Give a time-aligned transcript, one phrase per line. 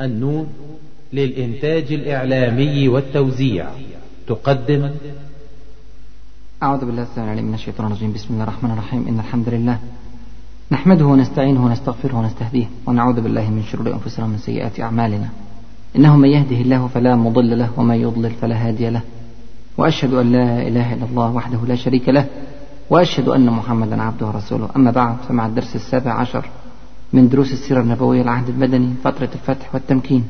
[0.00, 0.46] النون
[1.12, 3.66] للإنتاج الإعلامي والتوزيع.
[4.26, 4.90] تقدم.
[6.62, 8.12] أعوذ بالله السلام عليكم من الشيطان الرجيم.
[8.12, 9.08] بسم الله الرحمن الرحيم.
[9.08, 9.78] إن الحمد لله
[10.72, 15.28] نحمده ونستعينه ونستغفره ونستهديه ونعوذ بالله من شرور أنفسنا ومن سيئات أعمالنا.
[15.96, 19.00] إنه من يهده الله فلا مضل له ومن يضلل فلا هادي له.
[19.78, 22.26] وأشهد أن لا إله إلا الله وحده لا شريك له.
[22.90, 24.68] وأشهد أن محمدا عبده ورسوله.
[24.76, 26.44] أما بعد فمع الدرس السابع عشر
[27.16, 30.24] من دروس السيرة النبوية العهد المدني فترة الفتح والتمكين.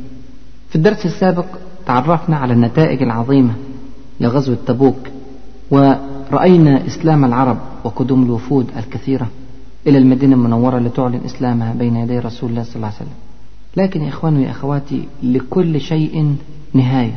[0.68, 1.46] في الدرس السابق
[1.86, 3.54] تعرفنا على النتائج العظيمة
[4.20, 4.96] لغزوة تبوك
[5.70, 9.28] ورأينا إسلام العرب وقدوم الوفود الكثيرة
[9.86, 13.16] إلى المدينة المنورة لتعلن إسلامها بين يدي رسول الله صلى الله عليه وسلم.
[13.76, 16.36] لكن يا إخواني يا أخواتي لكل شيء
[16.74, 17.16] نهاية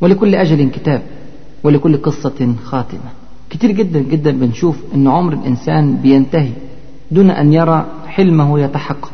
[0.00, 1.02] ولكل أجل كتاب
[1.62, 3.10] ولكل قصة خاتمة.
[3.50, 6.52] كتير جدا جدا بنشوف أن عمر الإنسان بينتهي
[7.14, 9.12] دون أن يرى حلمه يتحقق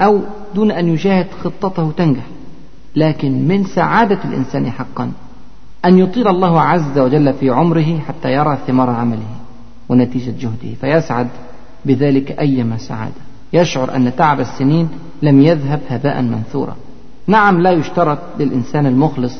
[0.00, 0.20] أو
[0.54, 2.26] دون أن يشاهد خطته تنجح
[2.96, 5.12] لكن من سعادة الإنسان حقا
[5.84, 9.28] أن يطيل الله عز وجل في عمره حتى يرى ثمار عمله
[9.88, 10.74] ونتيجة جهده.
[10.80, 11.28] فيسعد
[11.84, 13.14] بذلك أيما سعادة.
[13.52, 14.88] يشعر أن تعب السنين
[15.22, 16.76] لم يذهب هباء منثورا.
[17.26, 19.34] نعم لا يشترط للإنسان المخلص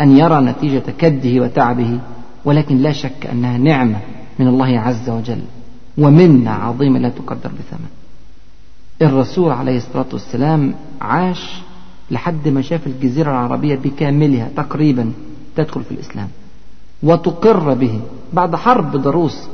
[0.00, 1.98] أن يرى نتيجة كده وتعبه
[2.44, 3.98] ولكن لا شك أنها نعمة
[4.38, 5.42] من الله عز وجل.
[6.00, 7.88] ومنة عظيمة لا تقدر بثمن.
[9.02, 11.62] الرسول عليه الصلاة والسلام عاش
[12.10, 15.12] لحد ما شاف الجزيرة العربية بكاملها تقريبا
[15.56, 16.28] تدخل في الإسلام.
[17.02, 18.00] وتقر به
[18.32, 19.48] بعد حرب ضروس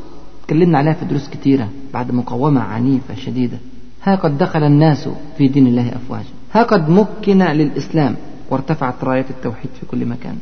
[0.47, 3.59] تكلمنا عليها في دروس كتيرة بعد مقاومة عنيفة شديدة.
[4.03, 5.09] ها قد دخل الناس
[5.39, 6.35] في دين الله أفواجا.
[6.53, 8.17] ها قد مكن للإسلام
[8.51, 10.39] وارتفعت راية التوحيد في كل مكان.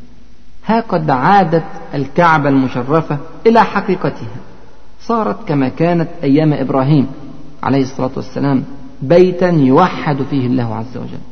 [0.66, 4.36] ها قد عادت الكعبة المشرفة إلى حقيقتها.
[5.06, 7.06] صارت كما كانت أيام إبراهيم
[7.62, 8.64] عليه الصلاة والسلام
[9.02, 11.24] بيتا يوحد فيه الله عز وجل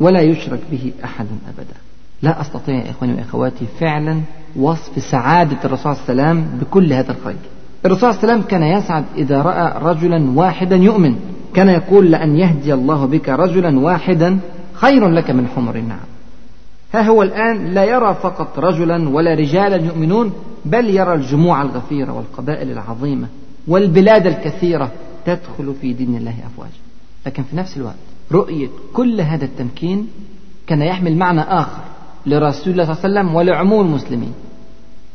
[0.00, 1.76] ولا يشرك به أحد أبدا.
[2.22, 4.20] لا أستطيع يا إخواني وأخواتي فعلا
[4.56, 7.36] وصف سعادة الرسول صلى الله عليه وسلم بكل هذا الخير.
[7.86, 11.16] الرسول صلى الله عليه وسلم كان يسعد إذا رأى رجلا واحدا يؤمن
[11.54, 14.38] كان يقول لأن يهدي الله بك رجلا واحدا
[14.74, 16.11] خير لك من حمر النعم.
[16.92, 20.32] ها هو الآن لا يرى فقط رجلا ولا رجالا يؤمنون
[20.64, 23.28] بل يرى الجموع الغفيرة والقبائل العظيمة
[23.68, 24.92] والبلاد الكثيرة
[25.26, 26.72] تدخل في دين الله أفواجا.
[27.26, 27.94] لكن في نفس الوقت
[28.32, 30.08] رؤية كل هذا التمكين
[30.66, 31.82] كان يحمل معنى آخر
[32.26, 34.32] لرسول الله صلى الله عليه وسلم ولعموم المسلمين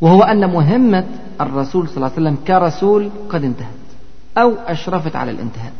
[0.01, 1.05] وهو أن مهمة
[1.41, 3.67] الرسول صلى الله عليه وسلم كرسول قد انتهت
[4.37, 5.73] أو أشرفت على الانتهاء.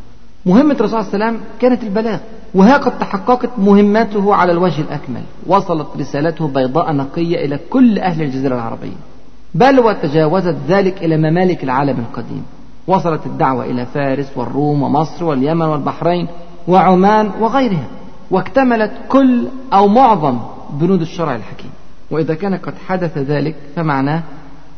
[0.47, 2.19] مهمة الرسول صلى الله عليه وسلم كانت البلاغ
[2.55, 8.55] وها قد تحققت مهمته على الوجه الأكمل وصلت رسالته بيضاء نقية إلى كل أهل الجزيرة
[8.55, 8.99] العربية.
[9.55, 12.43] بل وتجاوزت ذلك إلى ممالك العالم القديم.
[12.87, 16.27] وصلت الدعوة إلى فارس والروم ومصر واليمن والبحرين
[16.67, 17.87] وعمان وغيرها
[18.31, 21.71] واكتملت كل أو معظم بنود الشرع الحكيم.
[22.11, 24.21] وإذا كان قد حدث ذلك فمعناه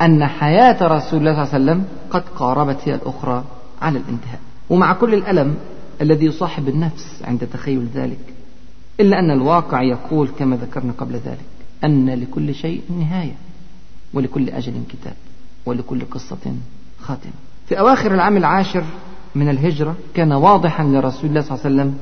[0.01, 3.43] أن حياة رسول الله صلى الله عليه وسلم قد قاربت هي الأخرى
[3.81, 4.39] على الانتهاء.
[4.69, 5.55] ومع كل الألم
[6.01, 8.33] الذي يصاحب النفس عند تخيل ذلك
[8.99, 11.45] إلا أن الواقع يقول كما ذكرنا قبل ذلك
[11.83, 13.35] أن لكل شيء نهاية
[14.13, 15.13] ولكل أجل كتاب
[15.65, 16.53] ولكل قصة
[16.99, 17.31] خاتمة.
[17.67, 18.83] في أواخر العام العاشر
[19.35, 21.97] من الهجرة كان واضحا لرسول الله صلى الله عليه وسلم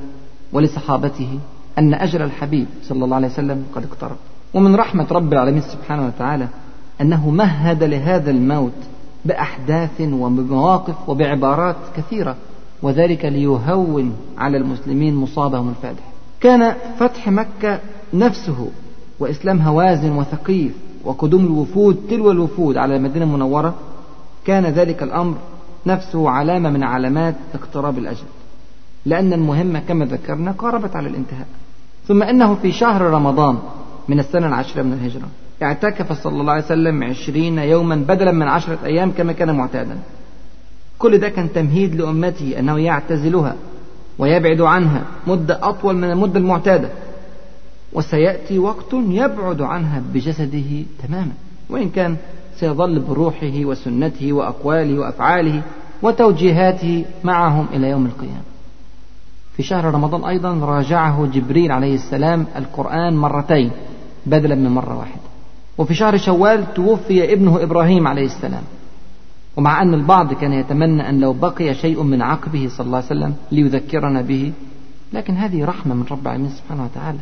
[0.52, 1.38] ولصحابته
[1.78, 4.16] أن أجل الحبيب صلى الله عليه وسلم قد اقترب.
[4.54, 6.48] ومن رحمة رب العالمين سبحانه وتعالى
[7.00, 8.72] أنه مهد لهذا الموت
[9.24, 12.36] بأحداث وبمواقف وبعبارات كثيرة
[12.82, 16.02] وذلك ليهون على المسلمين مصابهم الفادح
[16.40, 17.80] كان فتح مكة
[18.14, 18.68] نفسه
[19.18, 20.72] وإسلام هوازن وثقيف
[21.04, 23.74] وقدوم الوفود تلو الوفود على المدينة المنورة
[24.44, 25.36] كان ذلك الأمر
[25.86, 28.26] نفسه علامة من علامات اقتراب الأجل.
[29.06, 31.46] لأن المهمة كما ذكرنا قاربت على الانتهاء.
[32.06, 33.58] ثم إنه في شهر رمضان
[34.08, 35.28] من السنة العاشرة من الهجرة
[35.62, 39.98] اعتكف صلى الله عليه وسلم عشرين يوما بدلا من عشرة أيام كما كان معتادا.
[40.98, 43.54] كل ده كان تمهيد لأمته أنه يعتزلها
[44.18, 46.88] ويبعد عنها مدة أطول من المدة المعتادة.
[47.92, 51.32] وسيأتي وقت يبعد عنها بجسده تماما.
[51.70, 52.16] وإن كان
[52.56, 55.62] سيظل بروحه وسنته وأقواله وأفعاله
[56.02, 58.42] وتوجيهاته معهم إلى يوم القيامة.
[59.56, 63.70] في شهر رمضان أيضا راجعه جبريل عليه السلام القرآن مرتين
[64.26, 65.20] بدلا من مرة واحدة.
[65.78, 68.62] وفي شهر شوال توفي ابنه إبراهيم عليه السلام.
[69.58, 73.34] ومع أن البعض كان يتمنى أن لو بقي شيء من عقبه صلى الله عليه وسلم
[73.52, 74.52] ليذكرنا به
[75.12, 77.18] لكن هذه رحمة من رب العالمين سبحانه وتعالى.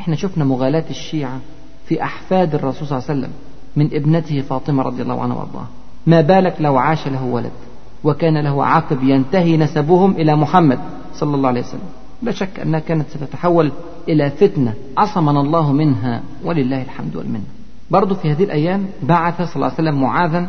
[0.00, 1.40] إحنا شفنا مغالاة الشيعة
[1.86, 3.32] في أحفاد الرسول صلى الله عليه وسلم
[3.76, 5.68] من ابنته فاطمة رضي الله عنها وأرضاها.
[6.06, 7.52] ما بالك لو عاش له ولد
[8.04, 10.78] وكان له عقب ينتهي نسبهم إلى محمد
[11.14, 11.88] صلى الله عليه وسلم.
[12.22, 13.72] لا شك أنها كانت ستتحول
[14.08, 17.44] إلى فتنة عصمنا الله منها ولله الحمد والمنة.
[17.90, 20.48] برضو في هذه الأيام بعث صلى الله عليه وسلم معاذا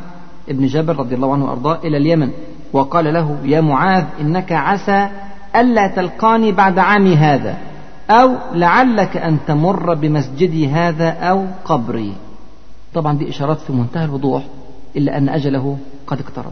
[0.50, 2.32] ابن جبل رضي الله عنه وأرضاه إلى اليمن
[2.74, 5.10] وقال له يا معاذ إنك عسى
[5.56, 7.58] ألا تلقاني بعد عامي هذا
[8.10, 12.14] أو لعلك أن تمر بمسجدي هذا أو قبري.
[12.94, 14.44] طبعا دي إشارات في منتهى الوضوح
[14.98, 15.78] إلا أن أجله
[16.08, 16.52] قد اقترب.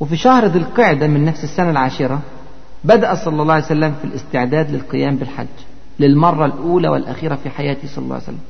[0.00, 2.20] وفي شهر ذي القعدة من نفس السنة العاشرة
[2.84, 5.46] بدأ صلى الله عليه وسلم في الاستعداد للقيام بالحج
[6.00, 8.40] للمرة الأولى والأخيرة في حياته صلى الله عليه وسلم.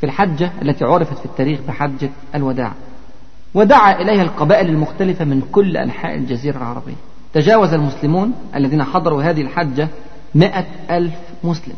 [0.00, 2.72] في الحجة التي عرفت في التاريخ بحجة الوداع.
[3.56, 6.94] ودعا إليها القبائل المختلفة من كل أنحاء الجزيرة العربية.
[7.32, 9.88] تجاوز المسلمون الذين حضروا هذه الحجة
[10.34, 11.14] مئة ألف
[11.44, 11.74] مسلم.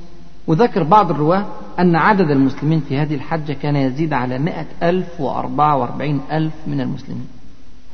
[0.46, 1.46] وذكر بعض الرواة
[1.78, 6.80] أن عدد المسلمين في هذه الحجة كان يزيد على مئة ألف وأربعة وأربعين ألف من
[6.80, 7.26] المسلمين.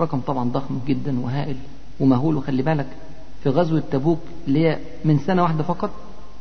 [0.00, 1.56] رقم طبعا ضخم جدا وهائل
[2.00, 2.36] ومهول.
[2.36, 2.86] وخلي بالك
[3.42, 5.90] في غزوة تبوك اللي هي من سنة واحدة فقط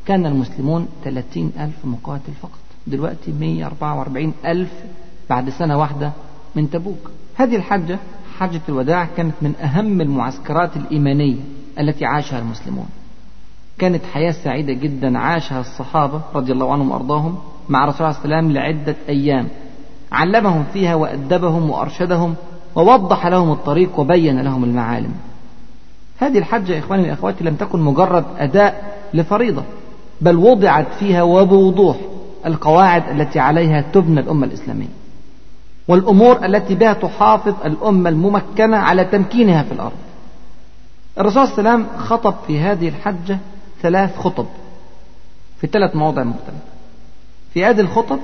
[0.06, 2.60] كان المسلمون 30 ألف مقاتل فقط.
[2.88, 4.72] دلوقتي 144 ألف
[5.30, 6.12] بعد سنة واحدة
[6.56, 7.12] من تبوك.
[7.36, 8.00] هذه الحجة
[8.40, 11.36] حجة الوداع كانت من أهم المعسكرات الإيمانية
[11.80, 12.86] التي عاشها المسلمون.
[13.78, 17.38] كانت حياة سعيدة جدا عاشها الصحابة رضي الله عنهم وأرضاهم
[17.70, 19.48] مع رسول الله صلى الله عليه وسلم لعدة أيام.
[20.12, 22.36] علمهم فيها وأدبهم وأرشدهم
[22.76, 25.14] ووضح لهم الطريق وبين لهم المعالم.
[26.18, 29.64] هذه الحجة إخواني وأخواتي لم تكن مجرد أداء لفريضة
[30.22, 31.98] بل وضعت فيها وبوضوح
[32.46, 35.03] القواعد التي عليها تبنى الأمة الإسلامية.
[35.88, 39.98] والأمور التي بها تحافظ الأمة الممكنة على تمكينها في الأرض.
[41.20, 43.38] الرسول صلى الله عليه وسلم خطب في هذه الحجة
[43.82, 44.46] ثلاث خطب
[45.62, 46.74] في ثلاث مواضع مختلفة.
[47.54, 48.20] في هذه الخطب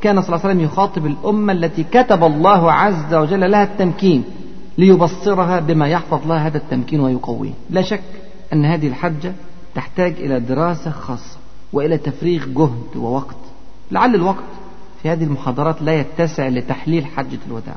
[0.00, 4.24] كان صلى الله عليه وسلم يخاطب الأمة التي كتب الله عز وجل لها التمكين
[4.78, 7.52] ليبصرها بما يحفظ لها هذا التمكين ويقويه.
[7.70, 8.02] لا شك
[8.52, 9.32] أن هذه الحجة
[9.74, 11.36] تحتاج إلى دراسة خاصة
[11.72, 13.36] وإلى تفريغ جهد ووقت.
[13.90, 14.44] لعل الوقت
[15.04, 17.74] في هذه المحاضرات لا يتسع لتحليل حجة الوداع.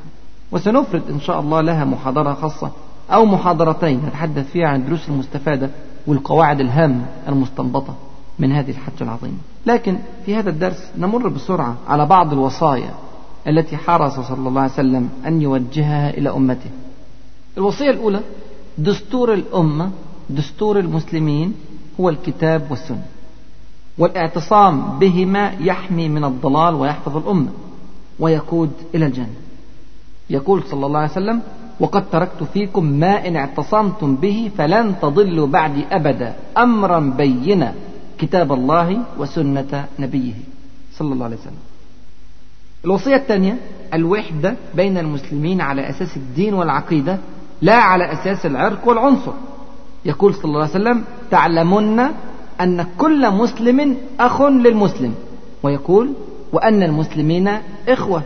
[0.52, 2.70] وسنفرد إن شاء الله لها محاضرة خاصة
[3.10, 5.70] أو محاضرتين نتحدث فيها عن الدروس المستفادة
[6.06, 7.94] والقواعد الهامة المستنبطة
[8.38, 9.36] من هذه الحجة العظيمة.
[9.66, 12.90] لكن في هذا الدرس نمر بسرعة على بعض الوصايا
[13.48, 16.70] التي حرص صلى الله عليه وسلم أن يوجهها إلى أمته.
[17.58, 18.20] الوصية الأولى
[18.78, 19.90] دستور الأمة
[20.30, 21.54] دستور المسلمين
[22.00, 23.02] هو الكتاب والسنة.
[23.98, 27.48] والاعتصام بهما يحمي من الضلال ويحفظ الأمة
[28.18, 29.34] ويقود إلى الجنة.
[30.30, 31.42] يقول صلى الله عليه وسلم
[31.80, 37.74] وقد تركت فيكم ما إن اعتصمتم به فلن تضلوا بعدي أبدا أمرا بينا
[38.18, 40.34] كتاب الله وسنة نبيه.
[40.92, 41.62] صلى الله عليه وسلم.
[42.84, 43.56] الوصية الثانية
[43.94, 47.18] الوحدة بين المسلمين على أساس الدين والعقيدة
[47.62, 49.32] لا على أساس العرق والعنصر.
[50.04, 52.00] يقول صلى الله عليه وسلم تعلمن
[52.60, 55.14] أن كل مسلم أخ للمسلم.
[55.62, 56.12] ويقول
[56.52, 57.58] وأن المسلمين
[57.88, 58.22] إخوة.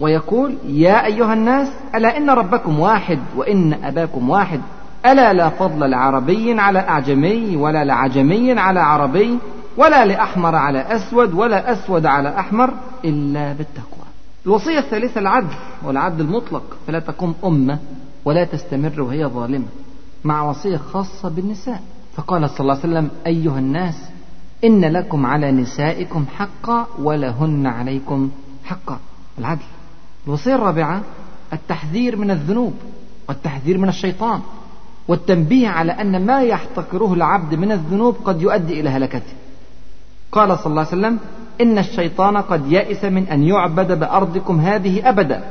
[0.00, 4.60] ويقول يا أيها الناس ألا إن ربكم واحد وإن أباكم واحد؟
[5.06, 9.38] ألا لا فضل لعربي على أعجمي ولا لعجمي على عربي
[9.76, 12.74] ولا لأحمر على أسود ولا أسود على أحمر
[13.04, 14.06] إلا بالتقوى.
[14.46, 17.78] الوصية الثالثة العدل والعدل المطلق فلا تقوم أمة
[18.24, 19.66] ولا تستمر وهي ظالمة
[20.24, 21.82] مع وصية خاصة بالنساء.
[22.16, 23.94] فقال صلى الله عليه وسلم أيها الناس
[24.64, 28.30] إن لكم على نسائكم حقا ولهن عليكم
[28.64, 28.98] حقا.
[29.38, 29.62] العدل.
[30.26, 31.02] الوصية الرابعة
[31.52, 32.74] التحذير من الذنوب
[33.28, 34.40] والتحذير من الشيطان
[35.08, 39.32] والتنبيه على أن ما يحتقره العبد من الذنوب قد يؤدي إلى هلكته.
[40.32, 41.18] قال صلى الله عليه وسلم
[41.60, 45.44] إن الشيطان قد يئس من أن يعبد بأرضكم هذه أبدا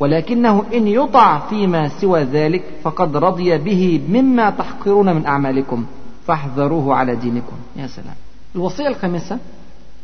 [0.00, 5.86] ولكنه إن يطع فيما سوى ذلك فقد رضي به مما تحقرون من أعمالكم.
[6.26, 7.56] فاحذروه على دينكم.
[7.76, 8.14] يا سلام.
[8.54, 9.38] الوصية الخامسة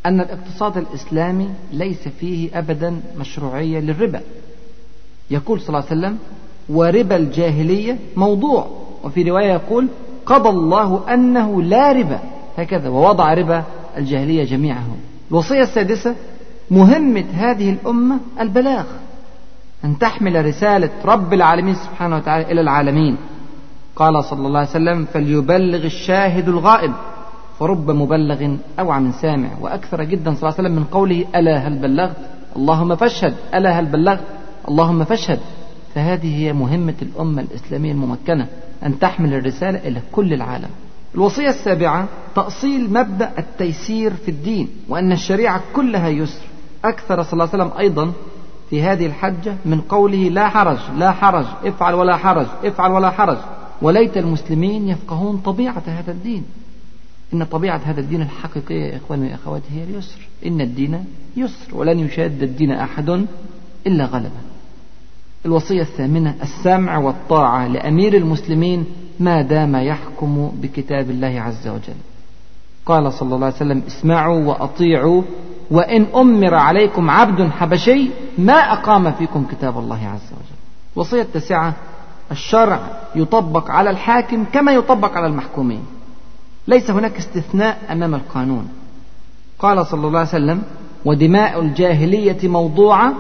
[0.07, 4.21] أن الاقتصاد الإسلامي ليس فيه أبدا مشروعية للربا.
[5.31, 6.19] يقول صلى الله عليه وسلم
[6.69, 8.67] وربا الجاهلية موضوع.
[9.05, 9.88] وفي رواية يقول
[10.26, 12.19] قضى الله أنه لا ربا.
[12.59, 13.64] هكذا ووضع ربا
[13.97, 14.87] الجاهلية جميعه
[15.31, 16.14] الوصية السادسة
[16.71, 18.85] مهمة هذه الأمة البلاغ.
[19.85, 23.17] أن تحمل رسالة رب العالمين سبحانه وتعالى إلى العالمين.
[23.97, 26.93] قال صلى الله عليه وسلم فليبلغ الشاهد الغائب.
[27.59, 29.49] فرب مبلغ أوعى من سامع.
[29.61, 32.17] وأكثر جدا صلى الله عليه وسلم من قوله ألا هل بلغت؟
[32.57, 33.35] اللهم فاشهد.
[33.55, 34.25] ألا هل بلغت؟
[34.69, 35.41] اللهم فاشهد.
[35.95, 38.47] فهذه هي مهمة الأمة الإسلامية الممكنة
[38.87, 40.71] أن تحمل الرسالة إلى كل العالم.
[41.15, 46.45] الوصية السابعة تأصيل مبدأ التيسير في الدين وأن الشريعة كلها يسر.
[46.85, 48.13] أكثر صلى الله عليه وسلم أيضا
[48.71, 53.37] في هذه الحجة من قوله لا حرج لا حرج افعل ولا حرج افعل ولا حرج.
[53.83, 56.45] وليت المسلمين يفقهون طبيعة هذا الدين.
[57.35, 60.29] إن طبيعة هذا الدين الحقيقية يا إخواني وأخواتي هي اليسر.
[60.47, 61.05] إن الدين
[61.37, 63.27] يسر ولن يشاد الدين أحد
[63.87, 64.41] إلا غلبه
[65.47, 68.85] الوصية الثامنة السمع والطاعة لأمير المسلمين
[69.21, 72.01] ما دام يحكم بكتاب الله عز وجل.
[72.87, 75.23] قال صلى الله عليه وسلم اسمعوا وأطيعوا
[75.71, 80.57] وإن أمر عليكم عبد حبشي ما أقام فيكم كتاب الله عز وجل.
[80.97, 81.75] وصية التاسعة
[82.33, 82.81] الشرع
[83.15, 85.83] يطبق على الحاكم كما يطبق على المحكومين.
[86.69, 88.69] ليس هناك استثناء أمام القانون.
[89.59, 90.62] قال صلى الله عليه وسلم
[91.05, 93.12] ودماء الجاهلية موضوعة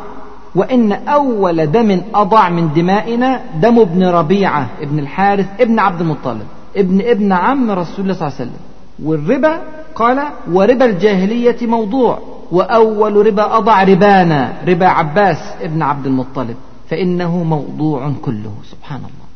[0.54, 7.00] وإن أول دم أضع من دمائنا دم ابن ربيعة ابن الحارث ابن عبد المطلب ابن
[7.00, 8.60] ابن عم رسول الله صلى الله عليه وسلم.
[9.04, 9.60] والربا
[9.94, 12.18] قال وربا الجاهلية موضوع
[12.52, 16.56] وأول ربا أضع ربانا ربا عباس ابن عبد المطلب.
[16.92, 19.28] فإنه موضوع كله سبحان الله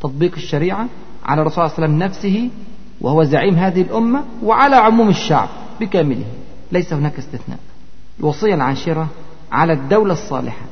[0.00, 0.86] تطبيق الشريعة
[1.24, 2.50] على الرسول صلى الله عليه وسلم نفسه
[3.00, 5.48] وهو زعيم هذه الأمة وعلى عموم الشعب
[5.80, 6.24] بكامله.
[6.72, 7.58] ليس هناك استثناء.
[8.20, 9.08] الوصية العاشرة
[9.52, 10.66] على الدولة الصالحة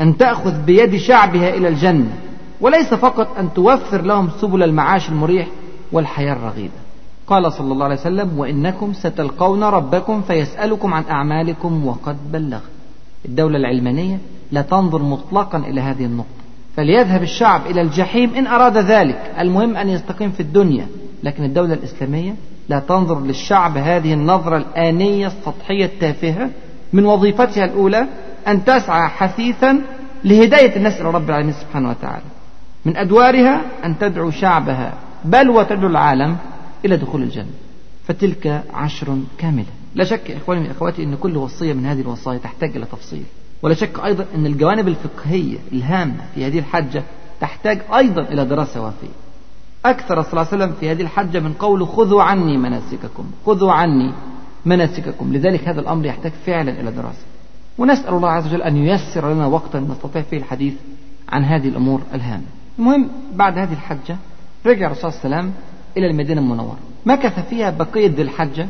[0.00, 2.16] أن تأخذ بيد شعبها إلى الجنة
[2.60, 5.48] وليس فقط أن توفر لهم سبل المعاش المريح
[5.92, 6.80] والحياة الرغيدة.
[7.26, 12.60] قال صلى الله عليه وسلم وإنكم ستلقون ربكم فيسألكم عن أعمالكم وقد بلغ
[13.24, 14.18] الدولة العلمانية
[14.52, 16.28] لا تنظر مطلقا إلى هذه النقطة.
[16.76, 19.32] فليذهب الشعب إلى الجحيم إن أراد ذلك.
[19.38, 20.86] المهم أن يستقيم في الدنيا.
[21.22, 22.34] لكن الدولة الإسلامية
[22.68, 26.50] لا تنظر للشعب هذه النظرة الآنية السطحية التافهة
[26.92, 28.06] من وظيفتها الأولى
[28.48, 29.80] أن تسعى حثيثا
[30.24, 32.24] لهداية الناس إلى رب العالمين سبحانه وتعالى.
[32.84, 34.92] من أدوارها أن تدعو شعبها
[35.24, 36.36] بل وتدعو العالم
[36.84, 37.50] إلى دخول الجنة.
[38.04, 39.66] فتلك عشر كاملة.
[39.94, 43.24] لا شك إخواني وأخواتي أن كل وصية من هذه الوصايا تحتاج إلى تفصيل.
[43.62, 47.02] ولا شك أيضا أن الجوانب الفقهية الهامة في هذه الحجة
[47.40, 49.08] تحتاج أيضا إلى دراسة وافية
[49.84, 54.12] أكثر صلى الله عليه وسلم في هذه الحجة من قوله خذوا عني مناسككم خذوا عني
[54.66, 55.32] مناسككم.
[55.32, 57.24] لذلك هذا الأمر يحتاج فعلا إلى دراسة.
[57.78, 60.74] ونسأل الله عز وجل أن ييسر لنا وقتا نستطيع فيه الحديث
[61.28, 62.44] عن هذه الأمور الهامة.
[62.78, 64.16] المهم بعد هذه الحجة
[64.66, 65.54] رجع الرسول صلى الله عليه وسلم
[65.96, 66.78] إلى المدينة المنورة.
[67.06, 68.68] مكث فيها بقية ذي الحجة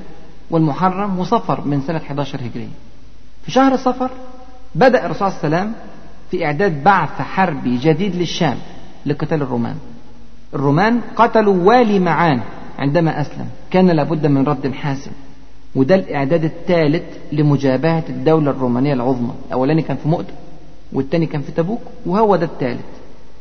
[0.51, 2.69] والمحرم وصفر من سنة 11 هجرية.
[3.45, 4.11] في شهر صفر
[4.75, 5.73] بدأ الرسول صلى الله عليه وسلم
[6.31, 8.57] في إعداد بعث حربي جديد للشام
[9.07, 9.77] لقتال الرومان.
[10.55, 12.41] الرومان قتلوا والي معان
[12.79, 13.47] عندما أسلم.
[13.71, 15.11] كان لابد من رد حاسم.
[15.75, 19.33] وده الإعداد الثالث لمجابهة الدولة الرومانية العظمى.
[19.47, 20.33] الأولاني كان في مؤتة
[20.93, 22.85] والثاني كان في تبوك وهو ده الثالث.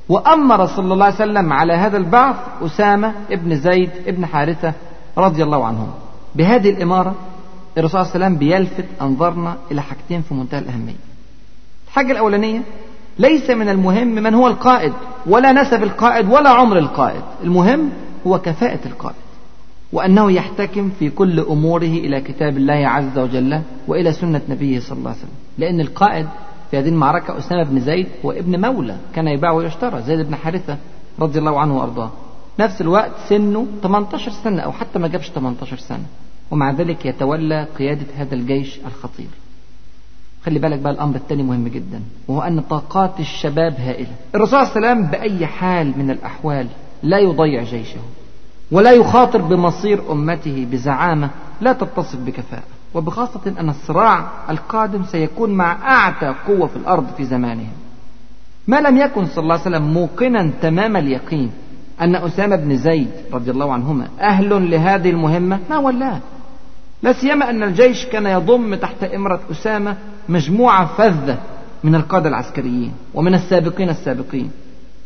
[0.10, 4.74] وأمر صلى الله عليه وسلم على هذا البعث أسامة ابن زيد ابن حارثة
[5.17, 5.89] رضي الله عنهم.
[6.36, 7.15] بهذه الإمارة
[7.77, 11.06] الرسول صلى الله عليه وسلم بيلفت أنظارنا إلى حاجتين في منتهى الأهمية.
[11.97, 12.61] الحاجة الأولانية
[13.19, 14.93] ليس من المهم من هو القائد
[15.25, 17.21] ولا نسب القائد ولا عمر القائد.
[17.43, 17.89] المهم
[18.27, 19.15] هو كفاءة القائد
[19.93, 25.09] وأنه يحتكم في كل أموره إلى كتاب الله عز وجل وإلى سنة نبيه صلى الله
[25.09, 25.31] عليه وسلم.
[25.57, 26.27] لأن القائد
[26.71, 30.77] في هذه المعركة أسامة بن زيد هو ابن مولى كان يباع ويشترى زيد بن حارثة
[31.19, 32.11] رضي الله عنه وأرضاه.
[32.59, 36.05] نفس الوقت سنه 18 سنة أو حتى ما جابش 18 سنة.
[36.51, 39.27] ومع ذلك يتولى قيادة هذا الجيش الخطير.
[40.47, 44.07] خلي بالك بقى الأمر الثاني مهم جدا وهو أن طاقات الشباب هائلة.
[44.35, 46.67] الرسول صلى الله عليه وسلم بأي حال من الأحوال
[47.03, 47.99] لا يضيع جيشه
[48.71, 51.29] ولا يخاطر بمصير أمته بزعامة
[51.61, 52.63] لا تتصف بكفاءة.
[52.93, 57.73] وبخاصة أن الصراع القادم سيكون مع أعتى قوة في الأرض في زمانهم.
[58.67, 61.51] ما لم يكن صلى الله عليه وسلم موقنا تمام اليقين
[62.01, 66.19] أن أسامة بن زيد رضي الله عنهما أهل لهذه المهمة ما ولاه
[67.03, 69.97] لا سيما أن الجيش كان يضم تحت إمرة أسامة
[70.29, 71.38] مجموعة فذة
[71.84, 74.51] من القادة العسكريين ومن السابقين السابقين.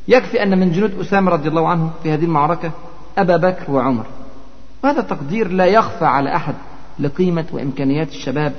[0.08, 2.72] يكفي أن من جنود أسامة رضي الله عنه في هذه المعركة
[3.18, 4.06] أبا بكر وعمر.
[4.84, 6.56] وهذا تقدير لا يخفى على أحد
[7.00, 8.54] لقيمة وإمكانيات الشباب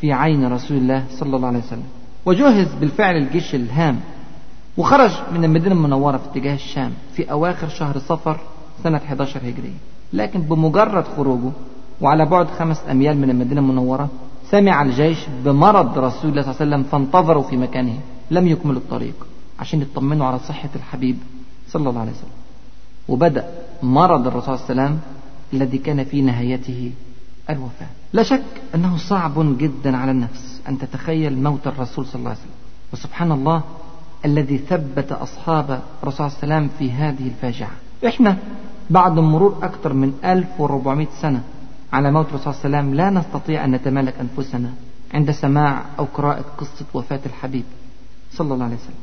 [0.00, 1.84] في عين رسول الله صلى الله عليه وسلم.
[2.26, 4.00] وجهز بالفعل الجيش الهام
[4.76, 8.40] وخرج من المدينة المنورة في اتجاه الشام في أواخر شهر صفر
[8.82, 9.78] سنة 11 هجرية.
[10.12, 11.50] لكن بمجرد خروجه
[12.00, 14.08] وعلى بعد خمس أميال من المدينة المنورة
[14.50, 17.98] سمع الجيش بمرض رسول الله صلى الله عليه وسلم فانتظروا في مكانه.
[18.30, 19.26] لم يكملوا الطريق
[19.58, 21.16] عشان يطمنوا على صحة الحبيب
[21.68, 22.36] صلى الله عليه وسلم.
[23.08, 23.44] وبدأ
[23.82, 25.00] مرض الرسول صلى الله عليه وسلم
[25.52, 26.92] الذي كان في نهايته
[27.50, 27.86] الوفاة.
[28.12, 28.42] لا شك
[28.74, 32.56] أنه صعب جدا على النفس أن تتخيل موت الرسول صلى الله عليه وسلم.
[32.92, 33.62] وسبحان الله
[34.24, 37.70] الذي ثبت أصحاب الرسول صلى الله عليه وسلم في هذه الفاجعة.
[38.06, 38.36] إحنا
[38.90, 41.42] بعد مرور أكثر من 1400 سنة
[41.96, 44.70] على موت الرسول صلى الله عليه وسلم لا نستطيع أن نتمالك أنفسنا
[45.14, 47.64] عند سماع أو قراءة قصة وفاة الحبيب
[48.32, 49.02] صلى الله عليه وسلم.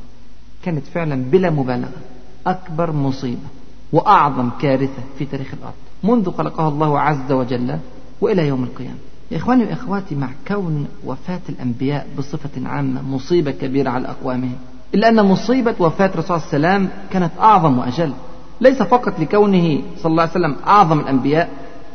[0.64, 2.00] كانت فعلا بلا مبالغة
[2.46, 3.48] أكبر مصيبة
[3.92, 5.74] وأعظم كارثة في تاريخ الأرض
[6.04, 7.78] منذ خلقها الله عز وجل
[8.20, 8.98] وإلى يوم القيامة.
[9.30, 14.56] يا إخواني وإخواتي مع كون وفاة الأنبياء بصفة عامة مصيبة كبيرة على أقوامهم
[14.94, 18.12] إلا أن مصيبة وفاة الرسول صلى الله عليه وسلم كانت أعظم وأجل
[18.60, 21.50] ليس فقط لكونه صلى الله عليه وسلم أعظم الأنبياء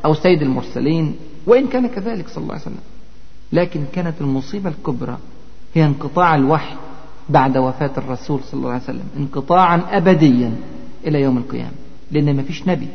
[0.06, 1.16] أو سيد المرسلين
[1.48, 2.84] وإن كان كذلك صلى الله عليه وسلم.
[3.54, 5.18] لكن كانت المصيبة الكبرى
[5.74, 6.76] هي انقطاع الوحي
[7.30, 10.52] بعد وفاة الرسول صلى الله عليه وسلم انقطاعا أبديا
[11.08, 11.72] إلى يوم القيامة
[12.12, 12.88] لأن ما فيش نبي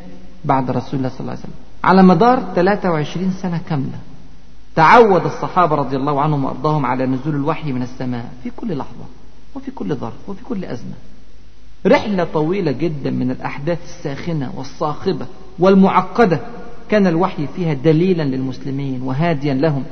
[0.45, 1.53] بعد رسول الله صلى الله عليه وسلم.
[1.83, 3.99] على مدار 23 سنة كاملة
[4.75, 9.05] تعود الصحابة رضي الله عنهم وأرضاهم على نزول الوحي من السماء في كل لحظة
[9.55, 10.93] وفي كل ظرف وفي كل أزمة.
[11.85, 15.25] رحلة طويلة جدا من الأحداث الساخنة والصاخبة
[15.59, 16.39] والمعقدة
[16.89, 19.83] كان الوحي فيها دليلا للمسلمين وهاديا لهم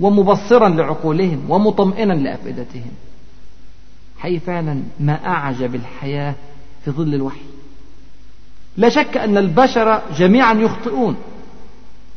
[0.00, 2.90] ومبصرا لعقولهم ومطمئنا لأفئدتهم.
[4.18, 6.34] حي فعلا ما أعجب الحياة
[6.84, 7.40] في ظل الوحي.
[8.76, 11.16] لا شك أن البشر جميعا يخطئون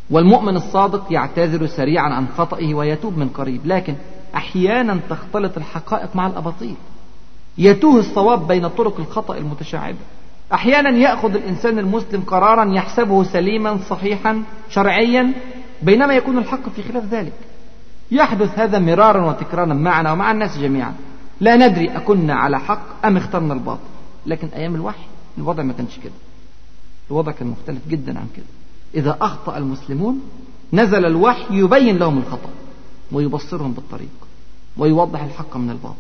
[0.10, 3.96] والمؤمن الصادق يعتذر سريعا عن خطئه ويتوب من قريب لكن
[4.36, 6.76] أحيانا تختلط الحقائق مع الأباطيل.
[7.58, 9.98] يتوه الصواب بين طرق الخطأ المتشعبة.
[10.54, 15.34] أحيانا يأخذ الإنسان المسلم قرارا يحسبه سليما صحيحا شرعيا
[15.82, 17.34] بينما يكون الحق في خلاف ذلك.
[18.12, 20.94] يحدث هذا مرارا وتكرارا معنا ومع الناس جميعا.
[21.42, 23.82] لا ندري أكنا على حق أم اخترنا الباطل.
[24.26, 25.06] لكن أيام الوحي
[25.38, 26.14] الوضع ما كانش كده.
[27.12, 28.46] الوضع كان مختلف جدا عن كده.
[28.96, 30.22] إذا أخطأ المسلمون
[30.74, 32.50] نزل الوحي يبين لهم الخطأ
[33.12, 34.10] ويبصرهم بالطريق
[34.78, 35.96] ويوضح الحق من الباطل.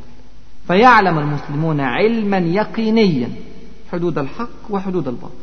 [0.67, 3.29] فيعلم المسلمون علما يقينيا
[3.93, 5.33] حدود الحق وحدود الباطل.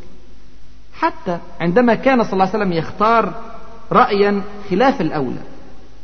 [0.95, 3.35] حتى عندما كان صلى الله عليه وسلم يختار
[3.93, 5.43] رأيا خلاف الأولى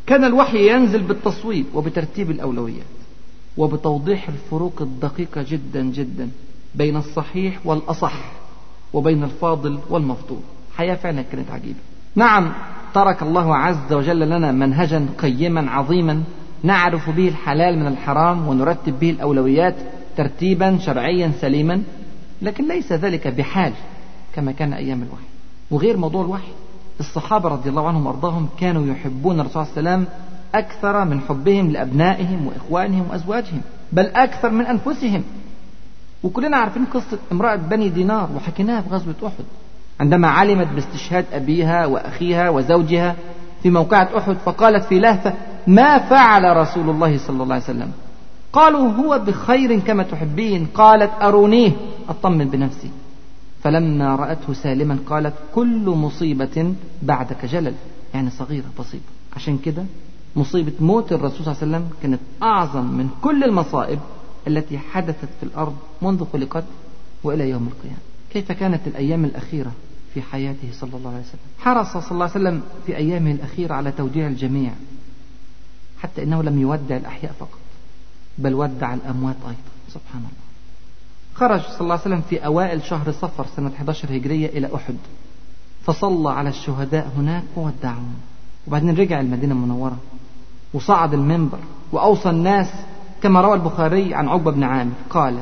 [0.07, 2.97] كان الوحي ينزل بالتصويب وبترتيب الأولويات
[3.57, 6.29] وبتوضيح الفروق الدقيقة جدا جدا
[6.75, 8.33] بين الصحيح والأصح
[8.93, 10.41] وبين الفاضل والمفضول.
[10.77, 11.79] حياة فعلا كانت عجيبة.
[12.15, 12.53] نعم
[12.95, 16.23] ترك الله عز وجل لنا منهجا قيما عظيما
[16.63, 19.75] نعرف به الحلال من الحرام ونرتب به الأولويات
[20.17, 21.83] ترتيبا شرعيا سليما
[22.43, 23.73] لكن ليس ذلك بحال
[24.35, 25.25] كما كان أيام الوحي.
[25.71, 26.53] وغير موضوع الوحي
[27.01, 30.15] الصحابة رضي الله عنهم وأرضاهم كانوا يحبون الرسول صلى الله عليه وسلم
[30.55, 33.61] أكثر من حبهم لأبنائهم وإخوانهم وأزواجهم
[33.93, 35.23] بل أكثر من أنفسهم.
[36.23, 39.45] وكلنا عارفين قصة امرأة بني دينار وحكيناها في غزوة أحد.
[40.01, 43.17] عندما علمت باستشهاد أبيها وأخيها وزوجها
[43.63, 45.35] في موقعة أحد فقالت في لهفة
[45.67, 47.93] ما فعل رسول الله صلى الله عليه وسلم؟
[48.53, 50.67] قالوا هو بخير كما تحبين.
[50.75, 51.73] قالت أرونيه
[52.09, 52.91] أطمن بنفسي.
[53.63, 57.75] فلما رأته سالما قالت كل مصيبة بعدك جلل.
[58.15, 59.05] يعني صغيرة بسيطة.
[59.37, 59.85] عشان كده
[60.37, 63.99] مصيبة موت الرسول صلى الله عليه وسلم كانت أعظم من كل المصائب
[64.47, 66.65] التي حدثت في الأرض منذ خلقت
[67.25, 67.99] وإلى يوم القيامة.
[68.33, 69.73] كيف كانت الأيام الأخيرة
[70.15, 73.93] في حياته صلى الله عليه وسلم؟ حرص صلى الله عليه وسلم في أيامه الأخيرة على
[73.93, 74.73] توديع الجميع
[76.03, 77.59] حتى إنه لم يودع الأحياء فقط.
[78.39, 79.57] بل ودع الأموات أيضا.
[79.89, 80.47] سبحان الله.
[81.35, 84.97] خرج صلى الله عليه وسلم في أوائل شهر صفر سنة 11 هجرية إلى أحد.
[85.83, 88.15] فصلى على الشهداء هناك وودعهم.
[88.67, 89.97] وبعدين رجع المدينة المنورة
[90.75, 91.59] وصعد المنبر
[91.93, 92.69] وأوصى الناس
[93.23, 94.93] كما روى البخاري عن عقبة بن عامر.
[95.11, 95.39] قال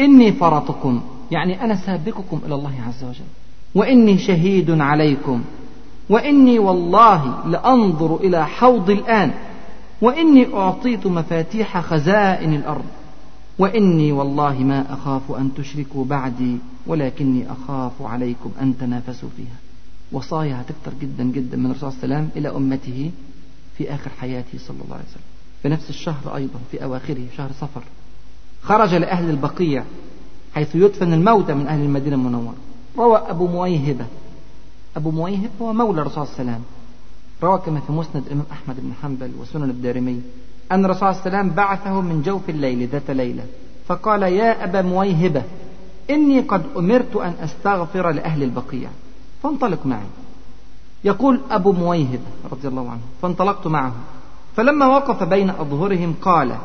[0.00, 3.24] إني فرطكم يعني أنا سابقكم إلى الله عز وجل.
[3.74, 5.42] وإني شهيد عليكم.
[6.08, 9.34] وإني والله لأنظر إلى حوض الآن
[10.00, 12.84] وإني أعطيت مفاتيح خزائن الأرض.
[13.58, 19.56] وإني والله ما أخاف أن تشركوا بعدي ولكني أخاف عليكم أن تنافسوا فيها.
[20.12, 23.10] وصايا هتكتر جدا جدا من الرسول صلى الله عليه وسلم إلى أمته
[23.78, 25.22] في آخر حياته صلى الله عليه وسلم.
[25.62, 27.82] في نفس الشهر أيضا في أواخره شهر صفر.
[28.62, 29.84] خرج لأهل البقيع
[30.54, 32.54] حيث يدفن الموتى من أهل المدينة المنورة.
[32.98, 34.06] روى أبو مويهبة.
[34.96, 36.64] أبو مويهب هو مولى الرسول صلى الله عليه وسلم.
[37.42, 40.22] روى كما في مسند الإمام أحمد بن حنبل وسنن الدارمي
[40.72, 43.44] أن الرسول صلى الله عليه وسلم بعثه من جوف الليل ذات ليلة
[43.86, 45.42] فقال يا أبا مويهبة
[46.10, 48.90] إني قد أمرت أن أستغفر لأهل البقيع
[49.42, 50.06] فانطلق معي.
[51.04, 52.20] يقول أبو مويهب
[52.52, 53.92] رضي الله عنه فانطلقت معه
[54.56, 56.56] فلما وقف بين أظهرهم قال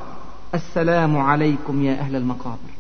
[0.54, 2.76] السلام عليكم يا أهل المقابر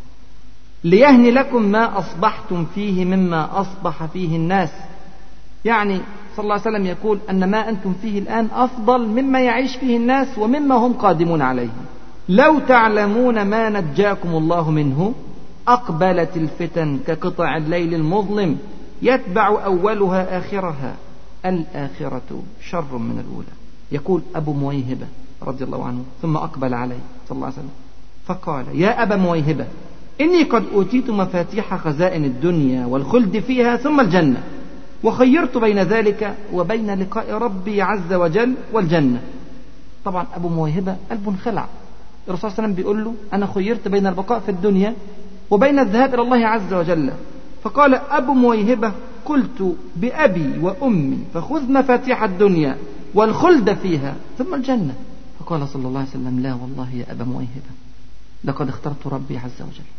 [0.83, 4.69] ليهني لكم ما أصبحتم فيه مما أصبح فيه الناس.
[5.65, 6.01] يعني
[6.35, 10.37] صلى الله عليه وسلم يقول أن ما أنتم فيه الآن أفضل مما يعيش فيه الناس
[10.37, 11.69] ومما هم قادمون عليه.
[12.29, 15.13] لو تعلمون ما نجاكم الله منه
[15.67, 18.57] أقبلت الفتن كقطع الليل المظلم
[19.01, 20.95] يتبع أولها آخرها.
[21.45, 23.53] الآخرة شر من الأولى.
[23.91, 25.07] يقول أبو مويهبة
[25.43, 27.69] رضي الله عنه ثم أقبل عليه صلى الله عليه وسلم.
[28.25, 29.65] فقال يا أبا مويهبة
[30.21, 34.43] إني قد أوتيت مفاتيح خزائن الدنيا والخلد فيها ثم الجنة.
[35.05, 39.21] وخيرت بين ذلك وبين لقاء ربي عز وجل والجنة.
[40.05, 41.65] طبعا أبو موهبة قلبه انخلع
[42.27, 44.93] الرسول صلى الله عليه وسلم بيقول له أنا خيرت بين البقاء في الدنيا
[45.51, 47.11] وبين الذهاب إلى الله عز وجل.
[47.63, 48.91] فقال أبو مويهبة
[49.25, 52.77] قلت بأبي وأمي فخذ مفاتيح الدنيا
[53.13, 54.95] والخلد فيها ثم الجنة.
[55.39, 57.71] فقال صلى الله عليه وسلم لا والله يا أبا مويهبة
[58.43, 59.89] لقد اخترت ربي عز وجل.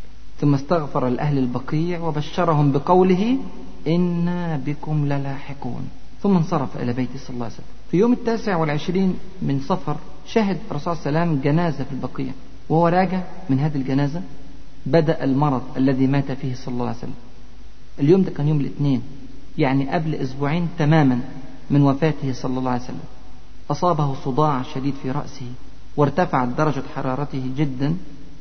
[0.41, 3.39] ثم استغفر لأهل البقيع وبشرهم بقوله
[3.87, 5.89] إنا بكم للاحقون.
[6.23, 7.67] ثم انصرف إلى بيته صلى الله عليه وسلم.
[7.91, 9.97] في يوم التاسع والعشرين من صفر
[10.27, 12.33] شهد الرسول صلى الله عليه وسلم جنازة في البقيع.
[12.69, 14.23] وهو راجع من هذه الجنازة
[14.87, 17.15] بدأ المرض الذي مات فيه صلى الله عليه وسلم.
[18.01, 19.03] اليوم ده كان يوم الاثنين
[19.59, 21.21] يعني قبل أسبوعين تماما
[21.71, 23.01] من وفاته صلى الله عليه وسلم.
[23.71, 25.47] أصابه صداع شديد في رأسه
[25.97, 27.97] وارتفعت درجة حرارته جدا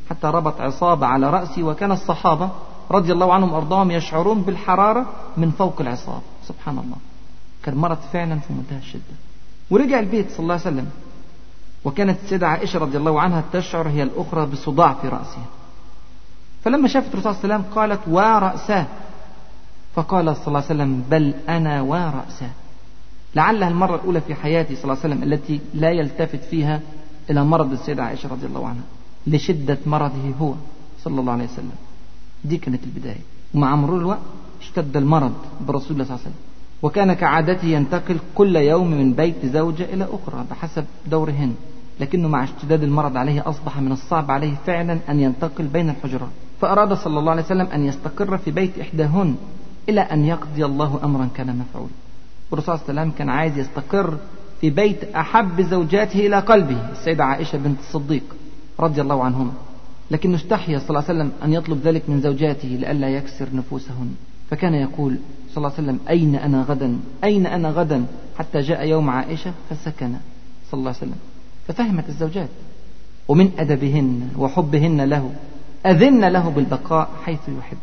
[0.09, 2.49] حتى ربط عصابة على رأسه وكان الصحابة
[2.91, 5.05] رضي الله عنهم وأرضاهم يشعرون بالحرارة
[5.37, 6.97] من فوق العصابة سبحان الله.
[7.63, 9.15] كان مرض فعلا في منتهى الشدة.
[9.71, 10.87] ورجع البيت صلى الله عليه وسلم.
[11.85, 15.45] وكانت السيدة عائشة رضي الله عنها تشعر هي الأخرى بصداع في رأسها.
[16.63, 18.85] فلما شافت الرسول صلى الله عليه وسلم قالت ورأساه
[19.95, 22.49] فقال صلى الله عليه وسلم بل أنا ورأساه
[23.35, 26.81] لعلها المرة الأولى في حياتي صلى الله عليه وسلم التي لا يلتفت فيها
[27.29, 28.83] إلى مرض السيدة عائشة رضي الله عنها.
[29.27, 30.53] لشدة مرضه هو
[31.03, 31.71] صلى الله عليه وسلم.
[32.45, 33.21] دي كانت البداية.
[33.53, 34.19] ومع مرور الوقت
[34.61, 35.33] اشتد المرض
[35.67, 36.41] برسول الله صلى الله عليه وسلم.
[36.81, 41.53] وكان كعادته ينتقل كل يوم من بيت زوجة إلى أخرى بحسب دورهن.
[41.99, 46.29] لكنه مع اشتداد المرض عليه أصبح من الصعب عليه فعلا أن ينتقل بين الحجرات.
[46.61, 49.35] فأراد صلى الله عليه وسلم أن يستقر في بيت إحداهن
[49.89, 51.91] إلى أن يقضي الله أمرا كان مفعولا.
[52.51, 54.17] والرسول صلى الله عليه وسلم كان عايز يستقر
[54.61, 56.91] في بيت أحب زوجاته إلى قلبه.
[56.91, 58.23] السيدة عائشة بنت الصديق
[58.79, 59.51] رضي الله عنهما.
[60.11, 64.15] لكنه استحيا صلى الله عليه وسلم أن يطلب ذلك من زوجاته لئلا يكسر نفوسهن.
[64.49, 65.17] فكان يقول
[65.49, 68.05] صلى الله عليه وسلم أين أنا غدا؟ أين أنا غدا؟
[68.37, 70.13] حتى جاء يوم عائشة فسكن
[70.71, 71.17] صلى الله عليه وسلم.
[71.67, 72.49] ففهمت الزوجات.
[73.27, 75.31] ومن أدبهن وحبهن له
[75.85, 77.77] أذن له بالبقاء حيث يحب.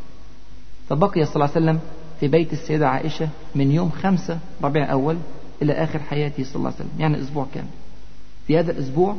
[0.88, 1.80] فبقي صلى الله عليه وسلم
[2.20, 5.16] في بيت السيدة عائشة من يوم خمسة ربيع أول
[5.62, 7.00] إلى آخر حياته صلى الله عليه وسلم.
[7.00, 7.68] يعني أسبوع كامل.
[8.46, 9.16] في هذا الأسبوع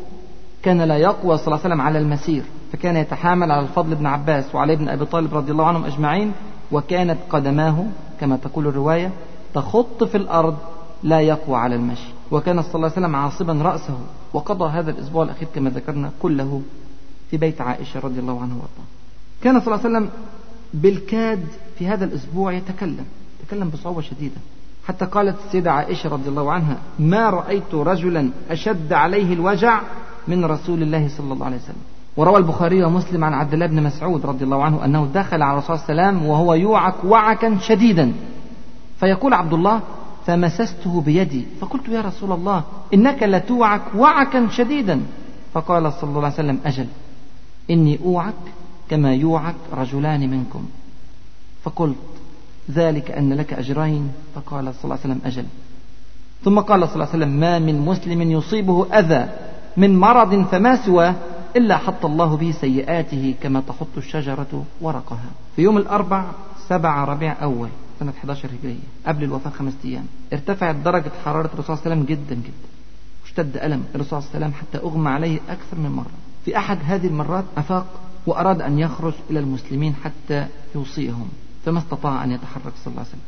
[0.63, 4.55] كان لا يقوى صلى الله عليه وسلم على المسير فكان يتحامل على الفضل بن عباس
[4.55, 6.31] وعلي بن أبي طالب رضي الله عنهم أجمعين
[6.71, 7.85] وكانت قدماه
[8.19, 9.11] كما تقول الرواية
[9.53, 10.57] تخط في الأرض
[11.03, 13.97] لا يقوى على المشي وكان صلى الله عليه وسلم عاصبا رأسه
[14.33, 16.61] وقضى هذا الأسبوع الأخير كما ذكرنا كله
[17.31, 18.87] في بيت عائشة رضي الله عنه وارضاه
[19.43, 20.09] كان صلى الله عليه وسلم
[20.73, 21.45] بالكاد
[21.77, 23.05] في هذا الأسبوع يتكلم
[23.43, 24.35] يتكلم بصعوبة شديدة.
[24.87, 29.81] حتى قالت السيدة عائشة رضي الله عنها ما رأيت رجلا أشد عليه الوجع
[30.27, 31.83] من رسول الله صلى الله عليه وسلم.
[32.17, 35.79] وروى البخاري ومسلم عن عبد الله بن مسعود رضي الله عنه أنه دخل على الرسول
[35.79, 38.13] صلى الله عليه وسلم وهو يوعك وعكا شديدا.
[38.99, 39.81] فيقول عبد الله
[40.25, 41.45] فمسسته بيدي.
[41.61, 45.01] فقلت يا رسول الله إنك لتوعك وعكا شديدا.
[45.53, 46.87] فقال صلى الله عليه وسلم أجل
[47.71, 48.33] إني أوعك
[48.89, 50.65] كما يوعك رجلان منكم.
[51.63, 51.95] فقلت
[52.71, 54.11] ذلك أن لك أجرين.
[54.35, 55.45] فقال صلى الله عليه وسلم أجل.
[56.43, 59.29] ثم قال صلى الله عليه وسلم ما من مسلم يصيبه أذى.
[59.77, 61.15] من مرض فما سواه
[61.55, 65.29] إلا حط الله به سيئاته كما تحط الشجرة ورقها.
[65.55, 66.25] في يوم الأربع
[66.69, 71.85] سبع ربيع أول سنة 11 هجرية قبل الوفاة خمسة أيام ارتفعت درجة حرارة الرسول صلى
[71.85, 72.69] الله عليه وسلم جدا جدا
[73.23, 76.11] واشتد ألم الرسول صلى الله عليه وسلم حتى أغمى عليه أكثر من مرة.
[76.45, 77.85] في أحد هذه المرات أفاق
[78.27, 81.27] وأراد أن يخرج إلى المسلمين حتى يوصيهم
[81.65, 83.21] فما استطاع أن يتحرك صلى الله عليه وسلم.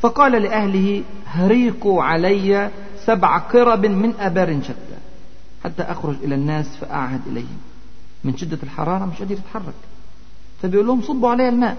[0.00, 2.70] فقال لأهله هريقوا علي
[3.04, 4.99] سبع قرب من أبار شتى.
[5.64, 7.58] حتى أخرج إلى الناس فأعهد إليهم.
[8.24, 9.74] من شدة الحرارة مش قادر يتحرك.
[10.62, 11.76] فبيقول لهم صبوا علي الماء.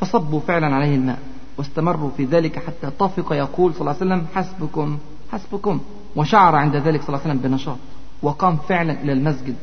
[0.00, 1.18] فصبوا فعلا عليه الماء.
[1.58, 4.98] واستمروا في ذلك حتى طفق يقول صلى الله عليه وسلم حسبكم
[5.32, 5.80] حسبكم.
[6.16, 7.76] وشعر عند ذلك صلى الله عليه وسلم بنشاط.
[8.22, 9.54] وقام فعلا إلى المسجد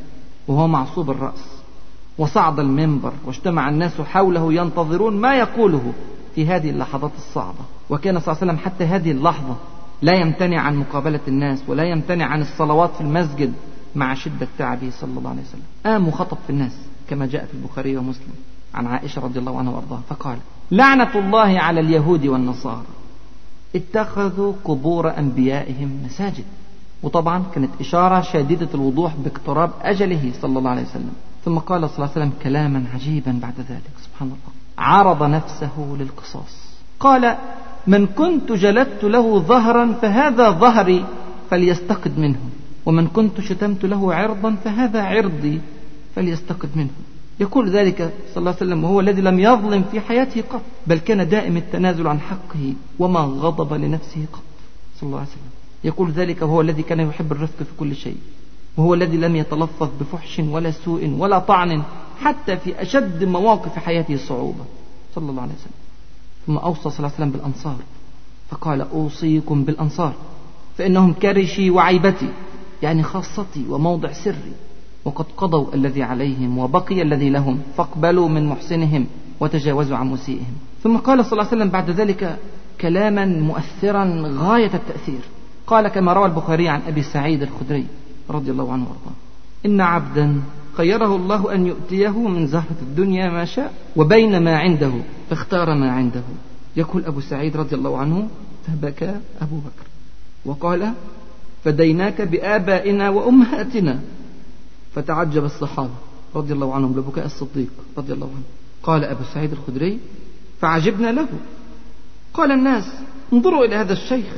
[0.48, 1.44] وهو معصوب الرأس.
[2.18, 3.12] وصعد المنبر.
[3.24, 5.92] واجتمع الناس حوله ينتظرون ما يقوله
[6.34, 7.64] في هذه اللحظات الصعبة.
[7.90, 9.56] وكان صلى الله عليه وسلم حتى هذه اللحظة
[10.02, 13.52] لا يمتنع عن مقابلة الناس ولا يمتنع عن الصلوات في المسجد
[13.94, 15.62] مع شدة تعبه صلى الله عليه وسلم.
[15.86, 16.72] قام وخطب في الناس
[17.10, 18.34] كما جاء في البخاري ومسلم
[18.74, 20.38] عن عائشة رضي الله عنها وأرضاها فقال
[20.70, 22.82] لعنة الله على اليهود والنصارى.
[23.76, 26.44] اتخذوا قبور أنبيائهم مساجد.
[27.02, 31.12] وطبعا كانت إشارة شديدة الوضوح باقتراب أجله صلى الله عليه وسلم.
[31.44, 34.52] ثم قال صلى الله عليه وسلم كلاما عجيبا بعد ذلك سبحان الله.
[34.78, 36.66] عرض نفسه للقصاص.
[37.00, 37.36] قال
[37.86, 41.04] من كنت جلدت له ظهرا فهذا ظهري
[41.50, 42.38] فليستقد منه.
[42.86, 45.60] ومن كنت شتمت له عرضا فهذا عرضي
[46.14, 46.90] فليستقد منه.
[47.40, 47.98] يقول ذلك
[48.34, 52.06] صلى الله عليه وسلم وهو الذي لم يظلم في حياته قط بل كان دائم التنازل
[52.06, 54.42] عن حقه وما غضب لنفسه قط
[55.00, 55.50] صلى الله عليه وسلم.
[55.84, 58.16] يقول ذلك وهو الذي كان يحب الرفق في كل شيء.
[58.76, 61.82] وهو الذي لم يتلفظ بفحش ولا سوء ولا طعن
[62.20, 64.64] حتى في أشد مواقف حياته الصعوبة
[65.14, 65.85] صلى الله عليه وسلم.
[66.46, 67.76] ثم أوصى صلى الله عليه وسلم بالأنصار
[68.50, 70.12] فقال أوصيكم بالأنصار
[70.78, 72.28] فإنهم كرشي وعيبتي
[72.82, 74.52] يعني خاصتي وموضع سري
[75.04, 79.06] وقد قضوا الذي عليهم وبقي الذي لهم فاقبلوا من محسنهم
[79.40, 80.54] وتجاوزوا عن مسيئهم.
[80.82, 82.38] ثم قال صلى الله عليه وسلم بعد ذلك
[82.80, 85.20] كلاما مؤثرا غاية التأثير.
[85.66, 87.86] قال كما روى البخاري عن أبي سعيد الخدري
[88.30, 89.16] رضي الله عنه وارضاه
[89.66, 90.42] إن عبدا
[90.76, 94.92] خيره الله أن يؤتيه من زهرة الدنيا ما شاء وبين ما عنده
[95.30, 96.22] فاختار ما عنده.
[96.76, 98.28] يقول أبو سعيد رضي الله عنه
[98.66, 99.86] فبكى أبو بكر.
[100.44, 100.92] وقال
[101.64, 104.00] فديناك بآبائنا وأمهاتنا.
[104.94, 105.94] فتعجب الصحابة
[106.34, 108.44] رضي الله عنهم لبكاء الصديق رضي الله عنه.
[108.82, 109.98] قال أبو سعيد الخدري
[110.60, 111.28] فعجبنا له.
[112.34, 112.84] قال الناس
[113.32, 114.32] انظروا إلى هذا الشيخ.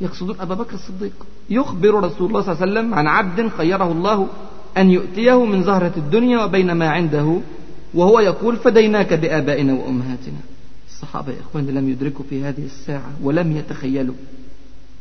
[0.00, 1.12] يقصدون أبا بكر الصديق.
[1.50, 4.26] يخبر رسول الله صلى الله عليه وسلم عن عبد خيره الله
[4.76, 7.40] أن يؤتيه من زهرة الدنيا وبين ما عنده
[7.94, 10.38] وهو يقول فديناك بآبائنا وأمهاتنا.
[10.88, 14.14] الصحابة يا إخواني لم يدركوا في هذه الساعة ولم يتخيلوا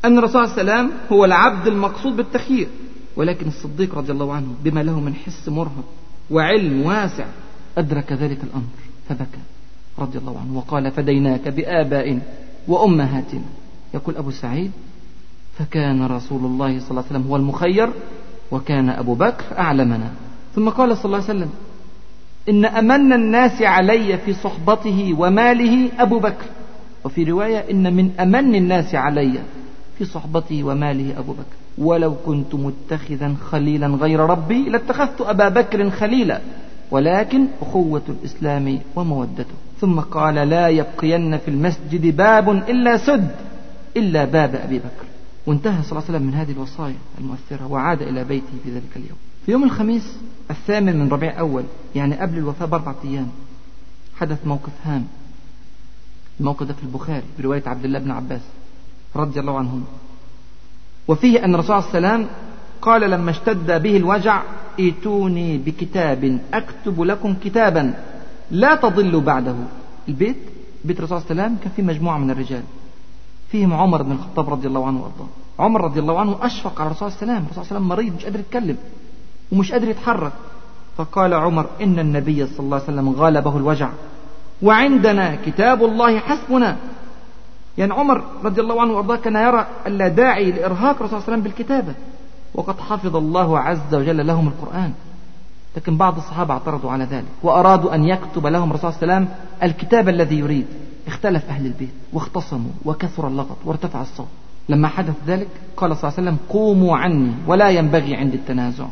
[0.06, 2.68] أن الرسول صلى الله عليه وسلم هو العبد المقصود بالتخيير.
[3.16, 5.86] ولكن الصديق رضي الله عنه بما له من حس مرهق
[6.32, 7.26] وعلم واسع
[7.78, 8.70] أدرك ذلك الأمر
[9.10, 9.42] فبكى
[10.00, 12.22] رضي الله عنه وقال فديناك بآبائنا
[12.68, 13.46] وأمهاتنا.
[13.94, 14.72] يقول أبو سعيد
[15.58, 17.90] فكان رسول الله صلى الله عليه وسلم هو المخير
[18.52, 20.10] وكان أبو بكر أعلمنا.
[20.56, 21.50] ثم قال صلى الله عليه وسلم
[22.50, 26.46] إن أمن الناس علي في صحبته وماله أبو بكر.
[27.04, 29.40] وفي رواية إن من أمن الناس علي
[29.98, 31.58] في صحبته وماله أبو بكر.
[31.78, 36.40] ولو كنت متخذا خليلا غير ربي لاتخذت أبا بكر خليلا
[36.92, 39.56] ولكن أخوة الإسلام ومودته.
[39.82, 43.32] ثم قال لا يبقين في المسجد باب إلا سد
[43.98, 45.07] إلا باب أبي بكر.
[45.48, 49.18] وانتهى صلى الله عليه وسلم من هذه الوصايا المؤثرة وعاد إلى بيته في ذلك اليوم.
[49.46, 50.18] في يوم الخميس
[50.52, 51.64] الثامن من ربيع أول
[51.96, 53.28] يعني قبل الوفاة بأربعة أيام
[54.16, 55.08] حدث موقف هام.
[56.40, 58.42] الموقف ده في البخاري برواية عبد الله بن عباس
[59.16, 59.84] رضي الله عنهما.
[61.08, 62.36] وفيه أن الرسول صلى الله عليه وسلم
[62.82, 64.44] قال لما اشتد به الوجع
[64.80, 67.94] ائتوني بكتاب أكتب لكم كتابا
[68.52, 69.56] لا تضلوا بعده.
[70.08, 70.38] البيت
[70.86, 72.64] بيت الرسول صلى الله عليه وسلم كان فيه مجموعة من الرجال.
[73.52, 75.28] فيهم عمر بن الخطاب رضي الله عنه وأرضاه.
[75.60, 77.46] عمر رضي الله عنه أشفق على الرسول صلى الله عليه وسلم.
[77.46, 78.78] الرسول صلى الله عليه وسلم مريض مش قادر يتكلم
[79.52, 80.32] ومش قادر يتحرك.
[80.98, 83.90] فقال عمر إن النبي صلى الله عليه وسلم غالبه الوجع.
[84.62, 86.78] وعندنا كتاب الله حسبنا.
[87.78, 91.34] يعني عمر رضي الله عنه وأرضاه كان يرى ألا داعي لإرهاق الرسول صلى الله عليه
[91.34, 91.94] وسلم بالكتابة.
[92.56, 94.92] وقد حفظ الله عز وجل لهم القرآن.
[95.78, 99.47] لكن بعض الصحابة اعترضوا على ذلك وأرادوا أن يكتب لهم الرسول صلى الله عليه وسلم
[99.64, 100.66] الكتاب الذي يريد.
[101.08, 104.28] اختلف أهل البيت واختصموا وكثر اللغط وارتفع الصوت.
[104.70, 108.86] لما حدث ذلك قال صلى الله عليه وسلم قوموا عني ولا ينبغي عندي التنازع.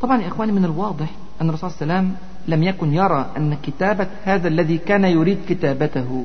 [0.00, 2.16] طبعا يا إخواني من الواضح أن الرسول صلى الله عليه وسلم
[2.48, 6.24] لم يكن يرى أن كتابة هذا الذي كان يريد كتابته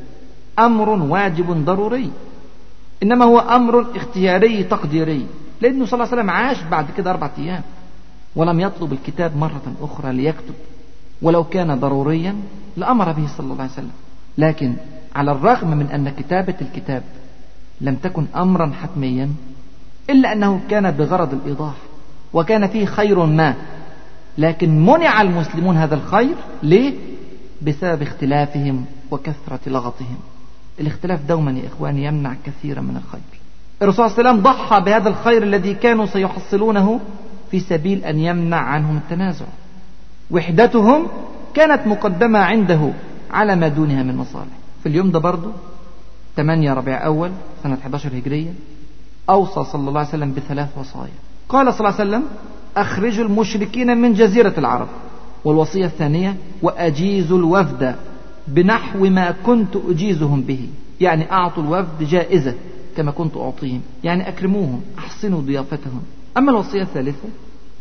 [0.60, 2.12] أمر واجب ضروري
[3.03, 5.25] إنما هو أمر اختياري تقديري
[5.62, 7.62] لأنه صلى الله عليه وسلم عاش بعد كده أربعة أيام
[8.36, 10.53] ولم يطلب الكتاب مرة أخرى ليكتب.
[11.21, 12.36] ولو كان ضروريا
[12.78, 13.91] لأمر به صلى الله عليه وسلم.
[14.38, 14.73] لكن
[15.15, 17.04] على الرغم من أن كتابة الكتاب
[17.82, 19.30] لم تكن أمرا حتميا
[20.10, 21.73] إلا أنه كان بغرض الإيضاح
[22.34, 23.54] وكان فيه خير ما.
[24.38, 26.93] لكن منع المسلمون هذا الخير ليه؟
[27.62, 30.17] بسبب اختلافهم وكثرة لغطهم.
[30.80, 33.21] الاختلاف دوما يا إخواني يمنع كثيرا من الخير.
[33.82, 36.99] الرسول صلى الله عليه وسلم ضحى بهذا الخير الذي كانوا سيحصلونه
[37.51, 39.45] في سبيل أن يمنع عنهم التنازع.
[40.31, 41.07] وحدتهم
[41.53, 42.91] كانت مقدمة عنده
[43.31, 44.55] على ما دونها من مصالح.
[44.83, 45.51] في اليوم ده برضه
[46.35, 47.31] 8 ربيع أول
[47.63, 48.53] سنة 11 هجرية
[49.29, 51.13] أوصى صلى الله عليه وسلم بثلاث وصايا.
[51.49, 52.23] قال صلى الله عليه وسلم
[52.77, 54.88] أخرجوا المشركين من جزيرة العرب.
[55.45, 57.95] والوصية الثانية وأجيزوا الوفد
[58.47, 60.69] بنحو ما كنت أجيزهم به.
[61.01, 62.53] يعني أعطوا الوفد جائزة
[62.97, 63.81] كما كنت أعطيهم.
[64.03, 66.01] يعني أكرموهم أحسنوا ضيافتهم.
[66.38, 67.29] أما الوصية الثالثة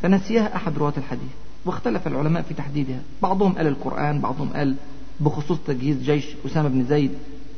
[0.03, 1.31] فنسيها أحد رواة الحديث.
[1.67, 3.01] واختلف العلماء في تحديدها.
[3.23, 4.77] بعضهم قال القرآن بعضهم قال
[5.21, 7.11] بخصوص تجهيز جيش أسامة بن زيد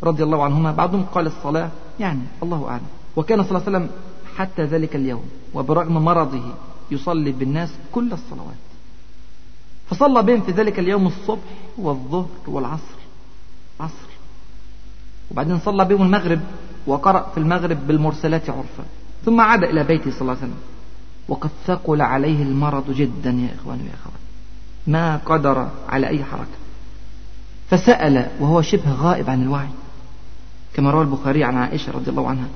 [0.02, 2.86] رضي الله عنهما بعضهم قال الصلاة يعني الله أعلم.
[3.16, 3.90] وكان صلى الله عليه وسلم
[4.36, 6.54] حتى ذلك اليوم وبرغم مرضه
[6.90, 8.66] يصلي بالناس كل الصلوات.
[9.86, 12.98] فصلى بهم في ذلك اليوم الصبح والظهر والعصر.
[13.80, 14.08] عصر.
[15.30, 16.40] وبعدين صلى بهم المغرب
[16.86, 18.84] وقرأ في المغرب بالمرسلات عرفا.
[19.24, 20.75] ثم عاد إلى بيته صلى الله عليه وسلم.
[21.28, 24.20] وقد ثقل عليه المرض جدا يا إخواني ويا أخوات
[24.86, 26.56] ما قدر على أي حركة.
[27.70, 29.68] فسأل وهو شبه غائب عن الوعي.
[30.74, 32.46] كما روى البخاري عن عائشة رضي الله عنها.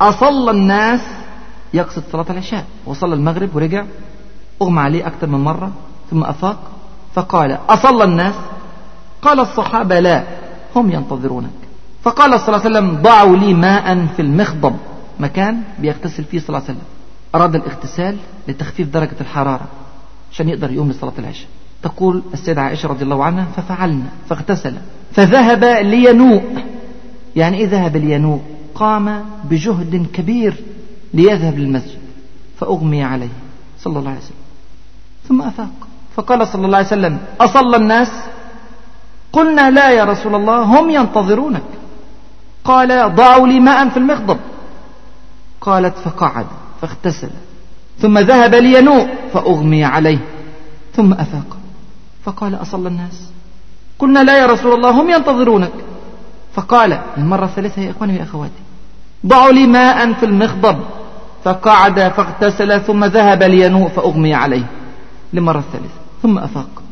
[0.00, 1.00] أصلى الناس
[1.74, 2.64] يقصد صلاة العشاء.
[2.86, 3.84] وصلى المغرب ورجع.
[4.62, 5.72] أغمى عليه أكثر من مرة.
[6.10, 6.58] ثم أفاق.
[7.14, 8.34] فقال أصلى الناس؟
[9.22, 10.24] قال الصحابة لا
[10.76, 11.50] هم ينتظرونك.
[12.02, 14.76] فقال صلى الله عليه وسلم ضعوا لي ماء في المخضب.
[15.20, 16.93] مكان بيغتسل فيه صلى الله عليه وسلم.
[17.34, 18.16] أراد الاغتسال
[18.48, 19.66] لتخفيف درجة الحرارة
[20.32, 21.48] عشان يقدر يقوم لصلاة العشاء.
[21.82, 24.74] تقول السيدة عائشة رضي الله عنها ففعلنا فاغتسل.
[25.12, 26.64] فذهب لينوء.
[27.36, 28.40] يعني إيه ذهب لينوء؟
[28.74, 30.54] قام بجهد كبير
[31.14, 31.98] ليذهب للمسجد
[32.60, 33.28] فأغمي عليه
[33.80, 34.36] صلى الله عليه وسلم.
[35.28, 35.70] ثم أفاق.
[36.16, 38.12] فقال صلى الله عليه وسلم أصلى الناس؟
[39.32, 41.62] قلنا لا يا رسول الله هم ينتظرونك.
[42.64, 44.38] قال ضعوا لي ماء في المخضب.
[45.60, 46.46] قالت فقعد.
[46.86, 47.30] فاغتسل.
[47.98, 50.18] ثم ذهب لينوء فأغمي عليه.
[50.96, 51.56] ثم أفاق.
[52.24, 53.30] فقال أصلى الناس.
[53.98, 55.72] قلنا لا يا رسول الله هم ينتظرونك.
[56.54, 58.62] فقال المرة الثالثة يا إخواني يا أخواتي
[59.26, 60.80] ضعوا لي ماء في المخضب.
[61.44, 64.66] فقعد فاغتسل ثم ذهب لينوء فأغمي عليه.
[65.32, 66.82] للمرة الثالثة ثم أفاق.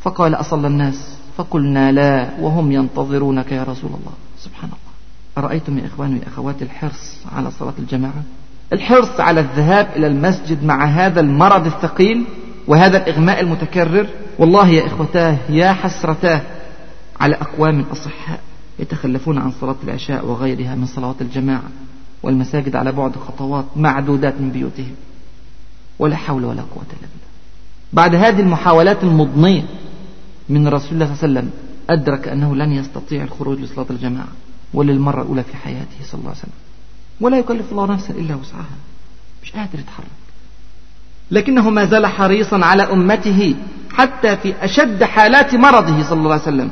[0.00, 1.16] فقال أصلى الناس.
[1.36, 4.12] فقلنا لا وهم ينتظرونك يا رسول الله.
[4.38, 4.86] سبحان الله.
[5.38, 8.22] أرأيتم يا إخواني يا أخواتي الحرص على صلاة الجماعة؟
[8.72, 12.24] الحرص على الذهاب إلى المسجد مع هذا المرض الثقيل
[12.66, 14.06] وهذا الإغماء المتكرر
[14.38, 16.40] والله يا إخوتاه يا حسرتاه
[17.20, 18.40] على أقوام أصحاء
[18.78, 21.68] يتخلفون عن صلاة العشاء وغيرها من صلوات الجماعة
[22.22, 24.94] والمساجد على بعد خطوات معدودات من بيوتهم.
[25.98, 27.26] ولا حول ولا قوة إلا بالله.
[27.92, 29.62] بعد هذه المحاولات المضنية
[30.48, 31.50] من رسول الله صلى الله عليه وسلم
[31.90, 34.28] أدرك أنه لن يستطيع الخروج لصلاة الجماعة
[34.74, 36.65] وللمرة الأولى في حياته صلى الله عليه وسلم.
[37.20, 38.76] ولا يكلف الله نفسا إلا وسعها.
[39.42, 40.06] مش قادر يتحرك.
[41.30, 43.54] لكنه ما زال حريصا على أمته
[43.92, 46.70] حتى في أشد حالات مرضه صلى الله عليه وسلم.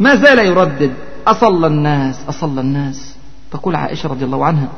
[0.00, 0.92] ما زال يردد.
[1.26, 3.16] أصلى الناس أصلى الناس.
[3.50, 4.68] تقول عائشة رضي الله عنها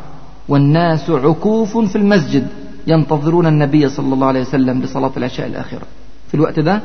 [0.49, 2.49] والناس عكوف في المسجد
[2.87, 5.83] ينتظرون النبي صلى الله عليه وسلم لصلاة العشاء الآخرة
[6.29, 6.83] في الوقت ده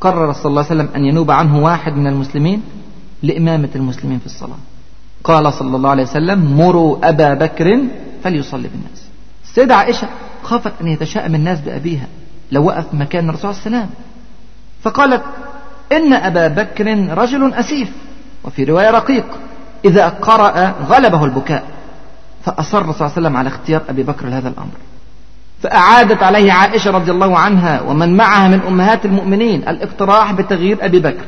[0.00, 2.62] قرر صلى الله عليه وسلم أن ينوب عنه واحد من المسلمين
[3.22, 4.58] لإمامة المسلمين في الصلاة.
[5.26, 7.78] قال صلى الله عليه وسلم مروا أبا بكر
[8.24, 9.00] فليصلي بالناس.
[9.44, 10.08] السيدة عائشة
[10.42, 12.06] خافت أن يتشائم الناس بأبيها
[12.52, 13.90] لو وقف مكان الرسول عليه وسلم.
[14.82, 15.22] فقالت
[15.92, 16.86] إن أبا بكر
[17.18, 17.90] رجل أسيف
[18.44, 19.24] وفي رواية رقيق
[19.84, 21.64] إذا قرأ غلبه البكاء.
[22.44, 24.76] فأصر صلى الله عليه وسلم على اختيار أبي بكر لهذا الأمر.
[25.62, 31.24] فأعادت عليه عائشة رضي الله عنها ومن معها من أمهات المؤمنين الاقتراح بتغيير أبي بكر.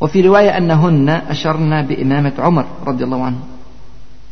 [0.00, 3.38] وفي رواية أنهن أشرن بإمامة عمر رضي الله عنه.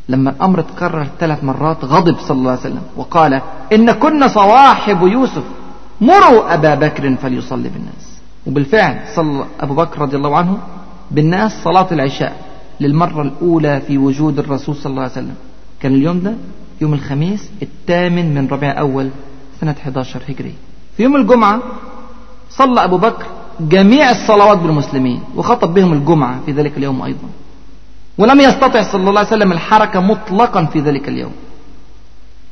[0.09, 3.41] لما الأمر تكرر ثلاث مرات غضب صلى الله عليه وسلم وقال
[3.73, 5.43] إن كنا صواحب يوسف
[6.01, 8.21] مروا أبا بكر فليصلي بالناس.
[8.47, 10.59] وبالفعل صلى أبو بكر رضي الله عنه
[11.11, 12.37] بالناس صلاة العشاء
[12.81, 15.35] للمرة الأولى في وجود الرسول صلى الله عليه وسلم.
[15.81, 16.35] كان اليوم ده
[16.81, 19.11] يوم الخميس الثامن من ربيع أول
[19.61, 20.55] سنة 11 هجري.
[20.97, 21.63] في يوم الجمعة
[22.51, 23.25] صلى أبو بكر
[23.61, 27.29] جميع الصلوات بالمسلمين وخطب بهم الجمعة في ذلك اليوم أيضا.
[28.19, 31.33] ولم يستطع صلى الله عليه وسلم الحركة مطلقا في ذلك اليوم.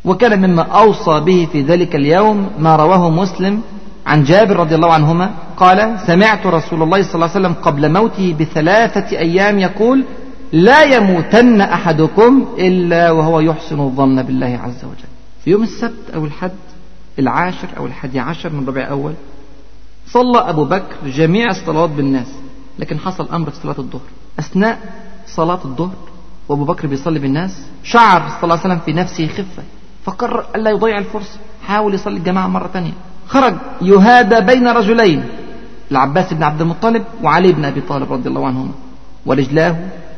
[0.05, 3.63] وكان مما أوصى به في ذلك اليوم ما رواه مسلم
[4.07, 8.37] عن جابر رضي الله عنهما قال سمعت رسول الله صلى الله عليه وسلم قبل موته
[8.41, 10.05] بثلاثة أيام يقول
[10.53, 15.11] لا يموتن أحدكم إلا وهو يحسن الظن بالله عز وجل.
[15.45, 16.51] في يوم السبت أو الحد
[17.19, 19.13] العاشر أو الحادي عشر من ربيع أول
[20.13, 22.27] صلى أبو بكر جميع الصلوات بالناس
[22.79, 24.01] لكن حصل أمر في صلاة الظهر.
[24.39, 24.79] أثناء
[25.27, 25.95] صلاة الظهر
[26.49, 29.63] وأبو بكر بيصلي بالناس شعر صلى الله عليه وسلم في نفسه خفة
[30.05, 32.93] فقرر ألا يضيع الفرصة حاول يصلي الجماعة مرة ثانية
[33.29, 35.25] خرج يهادى بين رجلين
[35.91, 38.73] العباس بن عبد المطلب وعلي بن أبي طالب رضي الله عنهما.
[39.27, 39.77] ورجلاه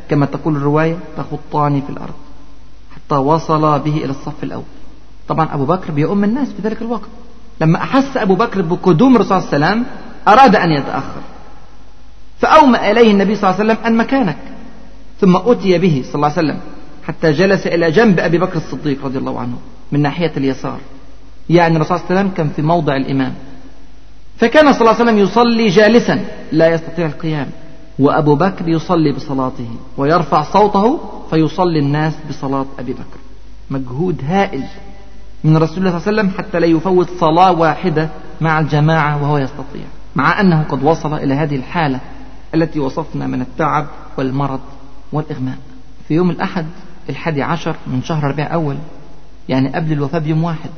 [0.08, 2.14] كما تقول الرواية تخطان في الأرض
[2.94, 4.62] حتى وصل به إلى الصف الأول.
[5.28, 7.08] طبعا أبو بكر بيؤم الناس في ذلك الوقت.
[7.60, 9.86] لما أحس أبو بكر بقدوم الرسول صلى الله عليه وسلم
[10.28, 11.22] أراد أن يتأخر.
[12.38, 14.38] فأومأ إليه النبي صلى الله عليه وسلم أن مكانك.
[15.20, 16.60] ثم أتي به صلى الله عليه وسلم
[17.06, 19.58] حتى جلس إلى جنب أبي بكر الصديق رضي الله عنه
[19.92, 20.78] من ناحية اليسار.
[21.50, 23.34] يعني الرسول صلى الله عليه وسلم كان في موضع الإمام.
[24.36, 27.50] فكان صلى الله عليه وسلم يصلي جالسا لا يستطيع القيام.
[27.98, 31.00] وأبو بكر يصلي بصلاته ويرفع صوته
[31.30, 33.20] فيصلي الناس بصلاة أبي بكر.
[33.70, 34.64] مجهود هائل.
[35.44, 38.08] من رسول الله صلى الله عليه وسلم حتى لا يفوت صلاة واحدة
[38.40, 39.84] مع الجماعة وهو يستطيع.
[40.16, 42.00] مع أنه قد وصل إلى هذه الحالة
[42.54, 43.86] التي وصفنا من التعب
[44.18, 44.60] والمرض
[45.12, 45.56] والإغماء.
[46.08, 46.66] في يوم الأحد
[47.08, 48.76] الحادي عشر من شهر ربيع أول
[49.48, 50.70] يعني قبل الوفاة بيوم واحد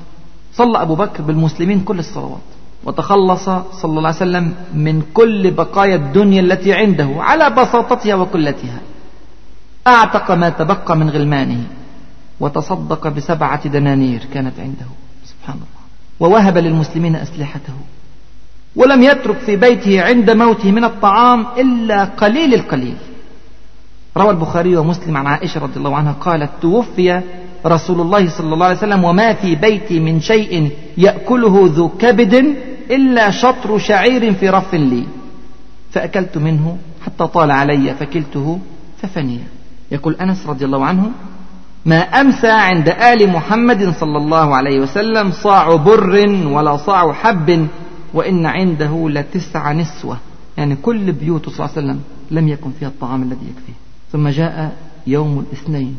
[0.54, 2.40] صلى أبو بكر بالمسلمين كل الصلوات
[2.84, 8.78] وتخلص صلى الله عليه وسلم من كل بقايا الدنيا التي عنده على بساطتها وكلتها.
[9.86, 11.64] أعتق ما تبقى من غلمانه.
[12.40, 14.86] وتصدق بسبعة دنانير كانت عنده.
[15.24, 15.84] سبحان الله.
[16.20, 17.74] ووهب للمسلمين أسلحته.
[18.76, 22.96] ولم يترك في بيته عند موته من الطعام إلا قليل القليل.
[24.16, 27.22] روى البخاري ومسلم عن عائشة رضي الله عنها قالت توفي
[27.66, 32.34] رسول الله صلى الله عليه وسلم وما في بيتي من شيء يأكله ذو كبد
[32.90, 35.04] إلا شطر شعير في رف لي.
[35.90, 38.58] فأكلت منه حتى طال علي فكلته
[39.02, 39.40] ففني.
[39.90, 41.10] يقول أنس رضي الله عنه
[41.86, 47.68] ما أمسى عند آل محمد صلى الله عليه وسلم صاع بر ولا صاع حب
[48.14, 50.18] وإن عنده لتسع نسوة.
[50.56, 53.72] يعني كل بيوت صلى الله عليه وسلم لم يكن فيها الطعام الذي يكفيه.
[54.12, 54.76] ثم جاء
[55.06, 55.96] يوم الاثنين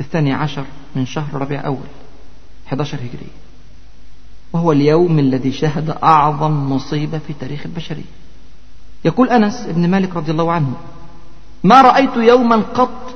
[0.00, 0.64] الثاني عشر
[0.96, 1.86] من شهر ربيع أول
[2.68, 3.26] 11 هجري.
[4.52, 8.12] وهو اليوم الذي شهد أعظم مصيبة في تاريخ البشرية.
[9.04, 10.72] يقول أنس بن مالك رضي الله عنه
[11.64, 13.14] ما رأيت يوما قط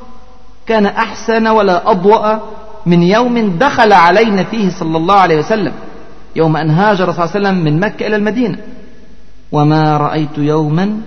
[0.67, 2.39] كان أحسن ولا أضوأ
[2.87, 5.73] من يوم دخل علينا فيه صلى الله عليه وسلم
[6.37, 8.59] يوم أن هاجر صلى الله عليه وسلم من مكة إلى المدينة.
[9.53, 11.01] وما رأيت يوما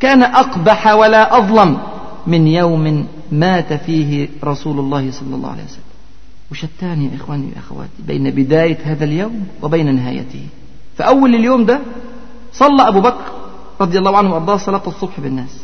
[0.00, 1.78] كان أقبح ولا أظلم
[2.26, 5.84] من يوم مات فيه رسول الله صلى الله عليه وسلم.
[6.50, 10.46] وشتان يا إخواني وأخواتي بين بداية هذا اليوم وبين نهايته.
[10.96, 11.80] فأول اليوم ده
[12.52, 13.24] صلى أبو بكر
[13.80, 15.60] رضي الله عنه وأرضاه صلاة الصبح بالناس.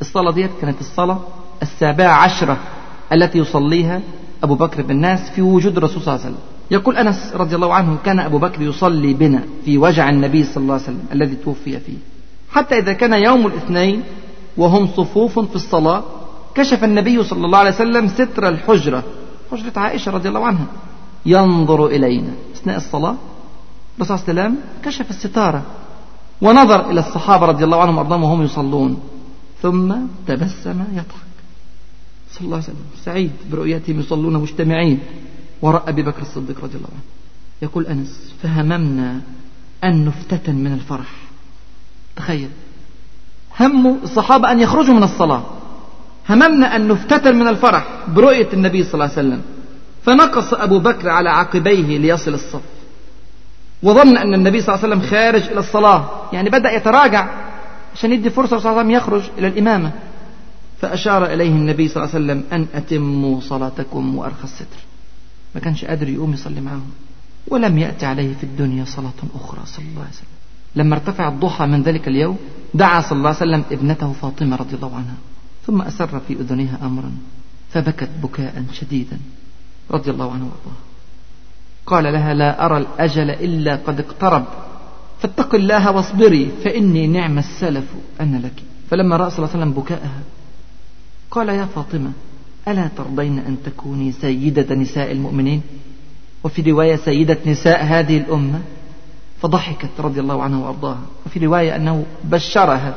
[0.00, 1.18] الصلاة ديت كانت الصلاة
[1.62, 2.56] السابعة عشرة
[3.12, 4.00] التي يصليها
[4.42, 6.44] أبو بكر بالناس في وجود الرسول صلى الله عليه وسلم.
[6.70, 10.74] يقول أنس رضي الله عنه كان أبو بكر يصلي بنا في وجع النبي صلى الله
[10.74, 11.96] عليه وسلم الذي توفي فيه.
[12.50, 14.02] حتى إذا كان يوم الاثنين
[14.56, 16.02] وهم صفوف في الصلاة
[16.54, 19.04] كشف النبي صلى الله عليه وسلم ستر الحجرة.
[19.50, 20.66] حجرة عائشة رضي الله عنها.
[21.26, 22.32] ينظر إلينا.
[22.54, 23.14] أثناء الصلاة
[23.98, 25.62] الرسول صلى الله عليه وسلم كشف الستارة
[26.40, 29.00] ونظر إلى الصحابة رضي الله عنهم وأرضاهم وهم يصلون.
[29.62, 29.94] ثم
[30.26, 31.29] تبسم يضحك.
[32.32, 32.84] صلى الله عليه وسلم.
[33.04, 34.98] سعيد برؤيتهم يصلون مجتمعين.
[35.62, 37.02] وراء أبي بكر الصديق رضي الله عنه.
[37.62, 39.20] يقول أنس فهممنا
[39.84, 41.10] أن نفتتن من الفرح.
[42.16, 42.48] تخيل.
[43.60, 45.42] هم الصحابة أن يخرجوا من الصلاة.
[46.28, 49.42] هممنا أن نفتتن من الفرح برؤية النبي صلى الله عليه وسلم.
[50.02, 52.62] فنقص أبو بكر على عقبيه ليصل الصف.
[53.82, 56.10] وظن أن النبي صلى الله عليه وسلم خارج إلى الصلاة.
[56.32, 57.28] يعني بدأ يتراجع
[57.94, 59.92] عشان يدي فرصة صلى الله عليه وسلم يخرج إلى الإمامة.
[60.80, 64.80] فأشار إليه النبي صلى الله عليه وسلم أن أتموا صلاتكم وأرخى الستر.
[65.54, 66.90] ما كانش قادر يقوم يصلي معهم
[67.48, 70.26] ولم يأتي عليه في الدنيا صلاة أخرى صلى الله عليه وسلم.
[70.76, 72.36] لما ارتفع الضحى من ذلك اليوم
[72.74, 75.14] دعا صلى الله عليه وسلم ابنته فاطمة رضي الله عنها.
[75.66, 77.12] ثم أسر في أذنها أمرا
[77.70, 79.18] فبكت بكاء شديدا
[79.90, 80.80] رضي الله عنه وأرضاه.
[81.86, 84.44] قال لها لا أرى الأجل إلا قد اقترب.
[85.20, 87.84] فاتق الله واصبري فإني نعم السلف
[88.20, 88.62] أنا لك.
[88.90, 90.20] فلما رأى صلى الله عليه وسلم بكاءها
[91.30, 92.12] قال يا فاطمة
[92.68, 95.62] ألا ترضين أن تكوني سيدة نساء المؤمنين؟
[96.44, 98.60] وفي رواية سيدة نساء هذه الأمة
[99.42, 101.00] فضحكت رضي الله عنها وأرضاها.
[101.26, 102.94] وفي رواية أنه بشرها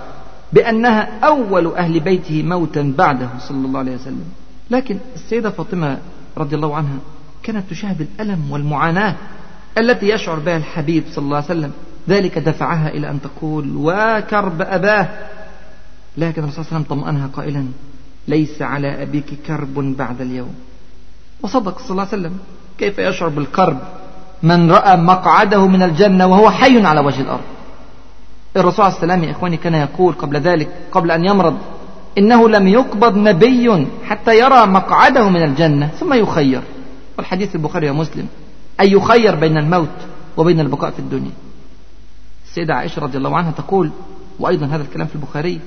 [0.53, 4.25] بأنها أول أهل بيته موتا بعده صلى الله عليه وسلم.
[4.71, 5.97] لكن السيدة فاطمة
[6.37, 6.97] رضي الله عنها
[7.43, 9.15] كانت تشاهد الألم والمعاناة
[9.77, 11.71] التي يشعر بها الحبيب صلى الله عليه وسلم.
[12.09, 15.09] ذلك دفعها إلى أن تقول وكرب أباه.
[16.17, 17.65] لكن الرسول صلى الله عليه وسلم طمأنها قائلا
[18.27, 20.55] ليس على أبيك كرب بعد اليوم.
[21.41, 22.37] وصدق صلى الله عليه وسلم.
[22.77, 23.79] كيف يشعر بالكرب
[24.43, 27.43] من رأى مقعده من الجنة وهو حي على وجه الأرض.
[28.57, 31.57] الرسول عليه السلام يا إخواني كان يقول قبل ذلك قبل أن يمرض
[32.17, 36.61] إنه لم يقبض نبي حتى يرى مقعده من الجنة ثم يخير.
[37.17, 38.27] والحديث البخاري ومسلم
[38.79, 39.97] أن يخير بين الموت
[40.37, 41.31] وبين البقاء في الدنيا.
[42.45, 43.91] السيدة عائشة رضي الله عنها تقول
[44.39, 45.59] وأيضا هذا الكلام في البخاري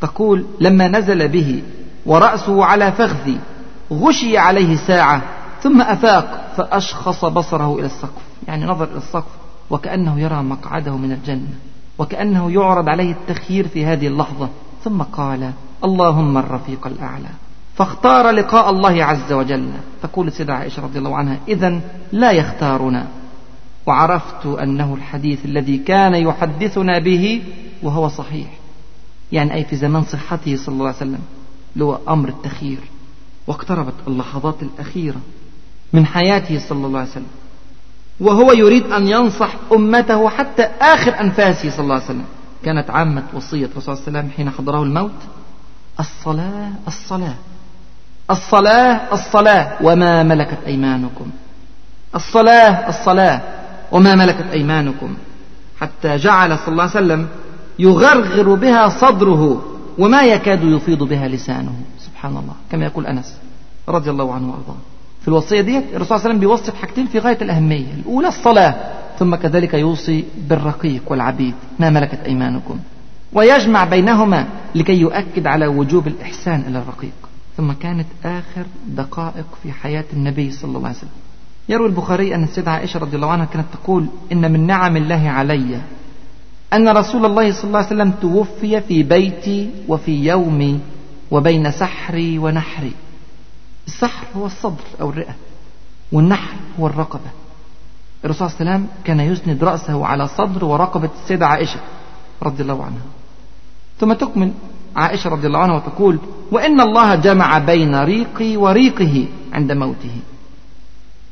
[0.00, 1.62] تقول لما نزل به
[2.10, 3.38] ورأسه على فخذي
[3.92, 5.22] غشي عليه ساعة
[5.62, 9.30] ثم أفاق فأشخص بصره إلى السقف يعني نظر إلى السقف
[9.70, 11.54] وكأنه يرى مقعده من الجنة
[11.98, 14.48] وكأنه يعرض عليه التخيير في هذه اللحظة
[14.84, 15.52] ثم قال
[15.84, 17.28] اللهم الرفيق الأعلى.
[17.74, 19.70] فاختار لقاء الله عز وجل.
[20.02, 21.80] تقول السيدة عائشة رضي الله عنها إذا
[22.12, 23.06] لا يختارنا.
[23.86, 27.42] وعرفت أنه الحديث الذي كان يحدثنا به
[27.82, 28.48] وهو صحيح
[29.32, 31.20] يعني أي في زمان صحته صلى الله عليه وسلم.
[31.78, 32.78] هو أمر التخيير
[33.46, 35.20] واقتربت اللحظات الأخيرة
[35.92, 37.26] من حياته صلى الله عليه وسلم.
[38.20, 42.24] وهو يريد أن ينصح أمته حتى آخر أنفاسه صلى الله عليه وسلم.
[42.64, 45.10] كانت عامة وصية الرسول صلى الله عليه وسلم حين حضره الموت.
[46.00, 47.34] الصلاة الصلاة.
[48.30, 49.76] الصلاة الصلاة.
[49.82, 51.30] وما ملكت أيمانكم.
[52.14, 53.42] الصلاة الصلاة.
[53.92, 55.14] وما ملكت أيمانكم.
[55.80, 57.28] حتى جعل صلى الله عليه وسلم
[57.78, 59.69] يغرغر بها صدره.
[59.98, 61.72] وما يكاد يفيض بها لسانه.
[61.98, 62.54] سبحان الله.
[62.72, 63.36] كما يقول أنس
[63.88, 64.76] رضي الله عنه وأرضاه.
[65.22, 67.94] في الوصية ديت الرسول صلى الله عليه وسلم بيوصي بحاجتين في غاية الأهمية.
[67.94, 68.74] الأولى الصلاة
[69.18, 71.54] ثم كذلك يوصي بالرقيق والعبيد.
[71.78, 72.78] ما ملكت أيمانكم؟
[73.32, 77.12] ويجمع بينهما لكي يؤكد على وجوب الإحسان إلى الرقيق.
[77.56, 81.10] ثم كانت آخر دقائق في حياة النبي صلى الله عليه وسلم.
[81.68, 85.80] يروي البخاري أن السيدة عائشة رضي الله عنها كانت تقول إن من نعم الله علي
[86.72, 90.80] أن رسول الله صلى الله عليه وسلم توفي في بيتي وفي يومي
[91.30, 92.92] وبين سحري ونحري.
[93.86, 95.34] السحر هو الصدر أو الرئة
[96.12, 97.30] والنحر هو الرقبة.
[98.24, 101.80] الرسول صلى الله عليه وسلم كان يسند رأسه على صدر ورقبة السيدة عائشة
[102.42, 103.06] رضي الله عنها.
[104.00, 104.52] ثم تكمل
[104.96, 106.18] عائشة رضي الله عنها وتقول
[106.52, 110.16] وإن الله جمع بين ريقي وريقه عند موته.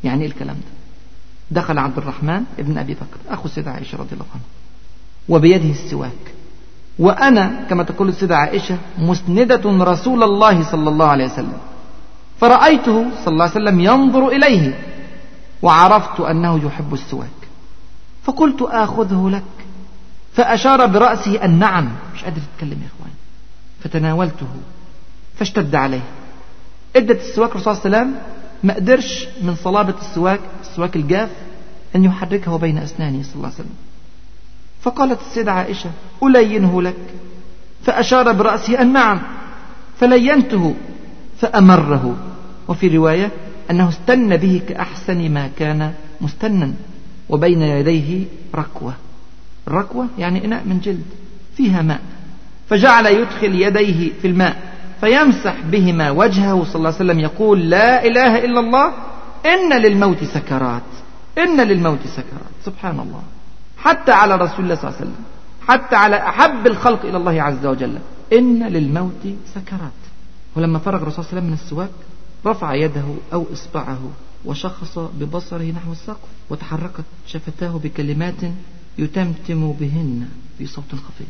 [0.04, 4.26] يعني إيه الكلام ده؟ دخل عبد الرحمن ابن أبي بكر أخو السيدة عائشة رضي الله
[4.34, 4.57] عنها.
[5.28, 6.12] وبيده السواك.
[6.98, 11.58] وأنا كما تقول السيدة عائشة مسندة رسول الله صلى الله عليه وسلم.
[12.40, 14.78] فرأيته صلى الله عليه وسلم ينظر إليه
[15.62, 17.38] وعرفت أنه يحب السواك.
[18.24, 19.42] فقلت آخذه لك.
[20.32, 23.12] فأشار برأسه أن نعم مش قادر تتكلم يا إخوان.
[23.84, 24.46] فتناولته
[25.38, 26.00] فاشتد عليه.
[26.96, 28.22] إدت السواك الرسول صلى الله عليه وسلم
[28.62, 31.30] ما قدرش من صلابة السواك السواك الجاف
[31.96, 33.74] أن يحركه بين أسنانه صلى الله عليه وسلم.
[34.80, 35.90] فقالت السيدة عائشة
[36.22, 36.96] ألينه لك؟
[37.84, 39.20] فأشار برأسه أن نعم
[40.00, 40.74] فلينته
[41.40, 42.16] فأمره.
[42.68, 43.30] وفي رواية
[43.70, 46.72] أنه استن به كأحسن ما كان مستنا
[47.28, 48.24] وبين يديه
[48.54, 48.94] ركوة.
[49.68, 51.04] الركوة يعني إناء من جلد
[51.56, 52.00] فيها ماء.
[52.70, 54.56] فجعل يدخل يديه في الماء
[55.00, 58.92] فيمسح بهما وجهه صلى الله عليه وسلم يقول لا إله إلا الله
[59.46, 60.82] إن للموت سكرات
[61.38, 62.52] إن للموت سكرات.
[62.64, 63.22] سبحان الله.
[63.78, 65.24] حتى على رسول الله صلى الله عليه وسلم.
[65.68, 67.98] حتى على أحب الخلق إلى الله عز وجل.
[68.32, 69.24] إن للموت
[69.54, 70.00] سكرات.
[70.56, 71.90] ولما فرغ الرسول صلى الله عليه وسلم من السواك
[72.46, 73.98] رفع يده أو إصبعه
[74.44, 78.42] وشخص ببصره نحو السقف وتحركت شفتاه بكلمات
[78.98, 81.26] يتمتم بهن في صوت خفيض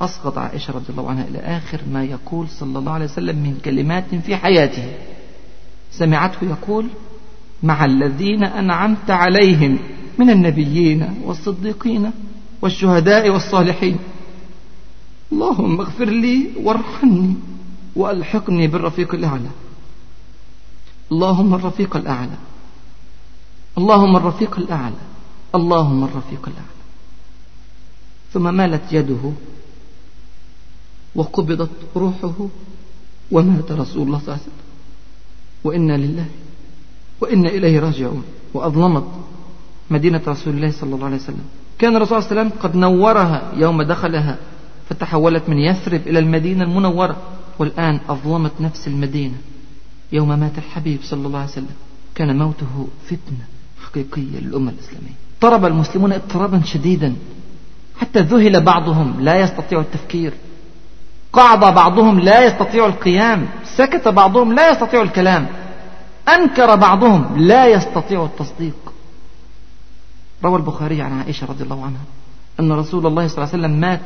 [0.00, 4.14] أسقط عائشة رضي الله عنها إلى آخر ما يقول صلى الله عليه وسلم من كلمات
[4.14, 4.92] في حياته.
[5.92, 6.86] سمعته يقول
[7.62, 9.78] مع الذين أنعمت عليهم
[10.20, 12.10] من النبيين والصديقين
[12.62, 13.98] والشهداء والصالحين.
[15.32, 17.34] اللهم اغفر لي وارحمني
[17.96, 19.50] وألحقني بالرفيق الأعلى.
[21.12, 22.38] اللهم الرفيق الأعلى.
[23.78, 25.00] اللهم الرفيق الأعلى.
[25.54, 26.80] اللهم الرفيق الأعلى.
[28.32, 29.32] ثم مالت يده
[31.14, 32.48] وقبضت روحه
[33.30, 34.60] ومات رسول الله صلى الله عليه وسلم.
[35.64, 36.26] وإنا لله
[37.20, 38.24] وإنا إليه راجعون.
[38.54, 39.06] وأظلمت
[39.90, 41.44] مدينة رسول الله صلى الله عليه وسلم.
[41.78, 44.36] كان الرسول صلى الله عليه وسلم قد نورها يوم دخلها
[44.90, 47.16] فتحولت من يثرب إلى المدينة المنورة.
[47.58, 49.34] والآن أظلمت نفس المدينة.
[50.12, 51.74] يوم مات الحبيب صلى الله عليه وسلم
[52.14, 53.44] كان موته فتنة
[53.84, 55.14] حقيقية للأمة الإسلامية.
[55.34, 57.14] اضطرب المسلمون اضطرابا شديدا.
[57.98, 60.32] حتى ذهل بعضهم لا يستطيع التفكير.
[61.32, 63.48] قعد بعضهم لا يستطيع القيام.
[63.64, 65.46] سكت بعضهم لا يستطيع الكلام.
[66.28, 68.89] أنكر بعضهم لا يستطيع التصديق.
[70.44, 72.00] روى البخاري عن عائشة رضي الله عنها
[72.60, 74.00] أن رسول الله صلى الله عليه وسلم مات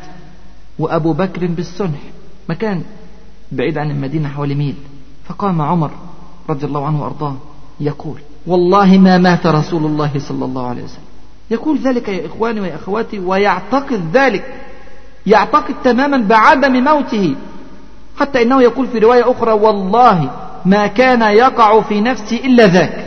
[0.78, 2.00] وأبو بكر بالسنح
[2.48, 2.82] مكان
[3.52, 4.74] بعيد عن المدينة حوالي ميل.
[5.24, 5.90] فقام عمر
[6.50, 7.36] رضي الله عنه وأرضاه
[7.80, 11.04] يقول والله ما مات رسول الله صلى الله عليه وسلم.
[11.50, 14.44] يقول ذلك يا إخواني ويا أخواتي ويعتقد ذلك
[15.26, 17.36] يعتقد تماما بعدم موته.
[18.18, 20.30] حتى إنه يقول في رواية أخرى والله
[20.64, 23.03] ما كان يقع في نفسي إلا ذاك.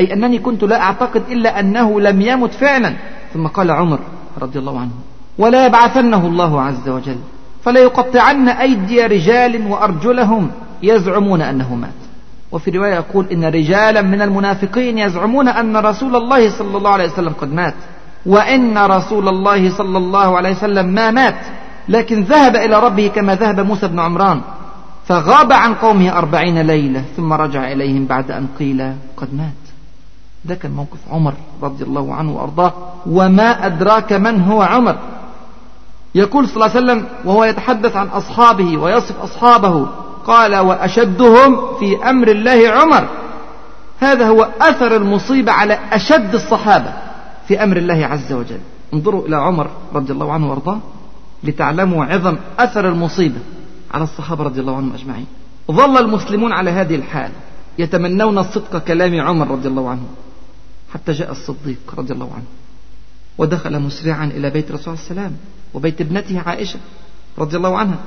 [0.00, 2.90] أي أنني كنت لا أعتقد إلا أنه لم يمت فعلا.
[3.34, 3.98] ثم قال عمر
[4.40, 4.90] رضي الله عنه
[5.38, 7.20] ولا يبعثنه الله عز وجل
[7.64, 10.50] فلا يقطعن أيدي رجال وأرجلهم
[10.82, 12.00] يزعمون أنه مات.
[12.52, 17.32] وفي رواية يقول إن رجالا من المنافقين يزعمون أن رسول الله صلى الله عليه وسلم
[17.40, 17.74] قد مات
[18.26, 21.40] وإن رسول الله صلى الله عليه وسلم ما مات
[21.88, 24.40] لكن ذهب إلى ربه كما ذهب موسى بن عمران
[25.06, 29.69] فغاب عن قومه أربعين ليلة ثم رجع إليهم بعد أن قيل قد مات.
[30.44, 32.72] ده كان موقف عمر رضي الله عنه وأرضاه.
[33.06, 34.96] وما أدراك من هو عمر.
[36.14, 39.86] يقول صلى الله عليه وسلم وهو يتحدث عن أصحابه ويصف أصحابه.
[40.26, 43.08] قال وأشدهم في أمر الله عمر.
[44.00, 46.92] هذا هو أثر المصيبة على أشد الصحابة
[47.48, 48.60] في أمر الله عز وجل.
[48.94, 50.78] انظروا إلى عمر رضي الله عنه وأرضاه
[51.44, 53.40] لتعلموا عظم أثر المصيبة
[53.94, 55.26] على الصحابة رضي الله عنهم أجمعين.
[55.70, 57.30] ظل المسلمون على هذه الحال
[57.78, 60.02] يتمنون صدق كلام عمر رضي الله عنه.
[60.92, 62.44] حتى جاء الصديق رضي الله عنه
[63.38, 65.36] ودخل مسرعا إلى بيت الرسول عليه وسلم
[65.74, 66.78] وبيت ابنته عائشة
[67.38, 67.98] رضي الله عنها.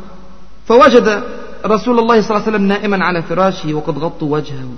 [0.67, 1.23] فوجد
[1.65, 4.69] رسول الله صلى الله عليه وسلم نائما على فراشه وقد غطوا وجهه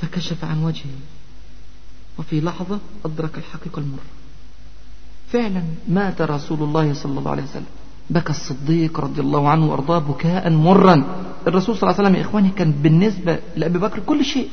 [0.00, 0.96] فكشف عن وجهه.
[2.18, 4.10] وفي لحظة أدرك الحقيقة المرة
[5.32, 7.72] فعلا مات رسول الله صلى الله عليه وسلم.
[8.10, 11.04] بكى الصديق رضي الله عنه وأرضاه بكاء مرا.
[11.46, 14.48] الرسول صلى الله عليه وسلم يا إخواني كان بالنسبة لأبي بكر كل شيء.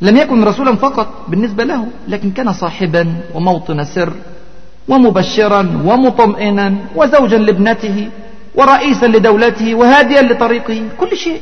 [0.00, 4.12] لم يكن رسولا فقط بالنسبة له لكن كان صاحبا وموطن سر
[4.88, 8.08] ومبشرا ومطمئنا وزوجا لابنته
[8.54, 11.40] ورئيسا لدولته وهاديا لطريقه كل شيء.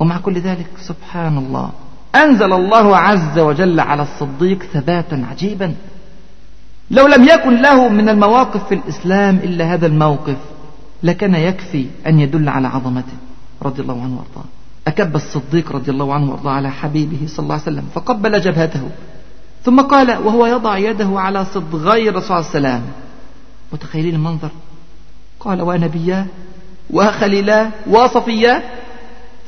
[0.00, 1.70] ومع كل ذلك سبحان الله
[2.14, 5.74] أنزل الله عز وجل على الصديق ثباتا عجيبا.
[6.90, 10.36] لو لم يكن له من المواقف في الإسلام إلا هذا الموقف
[11.02, 13.16] لكان يكفي أن يدل على عظمته
[13.62, 14.48] رضي الله عنه وأرضاه.
[14.88, 18.88] أكب الصديق رضي الله عنه وأرضاه على حبيبه صلى الله عليه وسلم فقبل جبهته.
[19.64, 22.82] ثم قال وهو يضع يده على صدغي الرسول صلى الله عليه وسلم.
[23.72, 24.50] متخيلين المنظر؟
[25.40, 26.26] قال ونبياه
[26.90, 28.62] وخليلاه وصفياه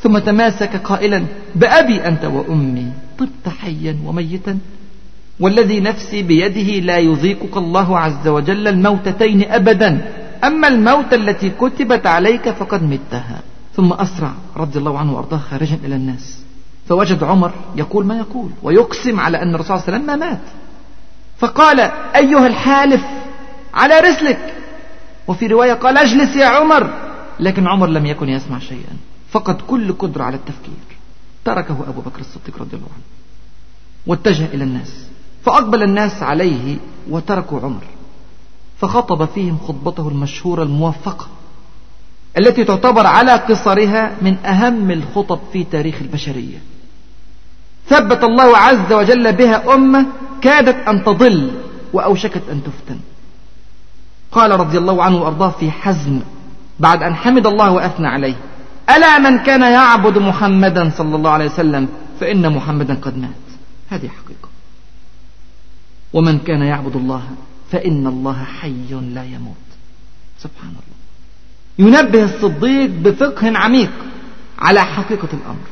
[0.02, 1.24] ثم تماسك قائلا
[1.54, 4.58] بأبي أنت وأمي طبت حيا وميتا.
[5.40, 10.12] والذي نفسي بيده لا يذيقك الله عز وجل الموتتين أبدا.
[10.44, 13.40] أما الموت التي كتبت عليك فقد متها.
[13.76, 16.42] ثم أسرع رضي الله عنه وأرضاه خارجا إلى الناس.
[16.88, 20.42] فوجد عمر يقول ما يقول ويقسم على أن الرسول صلى الله عليه وسلم ما مات.
[21.38, 21.80] فقال
[22.16, 23.04] أيها الحالف
[23.74, 24.54] على رسلك.
[25.28, 26.90] وفي رواية قال أجلس يا عمر.
[27.40, 28.96] لكن عمر لم يكن يسمع شيئا.
[29.30, 30.98] فقد كل قدرة على التفكير.
[31.44, 33.04] تركه أبو بكر الصديق رضي الله عنه.
[34.06, 35.06] واتجه إلى الناس.
[35.44, 36.76] فأقبل الناس عليه
[37.10, 37.84] وتركوا عمر.
[38.80, 41.26] فخطب فيهم خطبته المشهورة الموفقة
[42.38, 46.58] التي تعتبر على قصرها من أهم الخطب في تاريخ البشرية.
[47.88, 50.06] ثبت الله عز وجل بها أمة
[50.42, 51.50] كادت أن تضل
[51.92, 53.00] وأوشكت أن تفتن.
[54.32, 56.20] قال رضي الله عنه وأرضاه في حزم
[56.80, 58.34] بعد أن حمد الله وأثنى عليه.
[58.96, 61.88] ألا من كان يعبد محمدا صلى الله عليه وسلم
[62.20, 63.46] فإن محمدا قد مات.
[63.90, 64.48] هذه حقيقة.
[66.12, 67.22] ومن كان يعبد الله
[67.70, 69.70] فإن الله حي لا يموت.
[70.38, 70.89] سبحان الله.
[71.80, 73.90] ينبه الصديق بفقه عميق
[74.58, 75.66] على حقيقة الأمر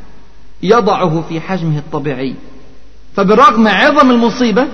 [0.62, 2.34] يضعه في حجمه الطبيعي.
[3.16, 4.66] فبرغم عظم المصيبة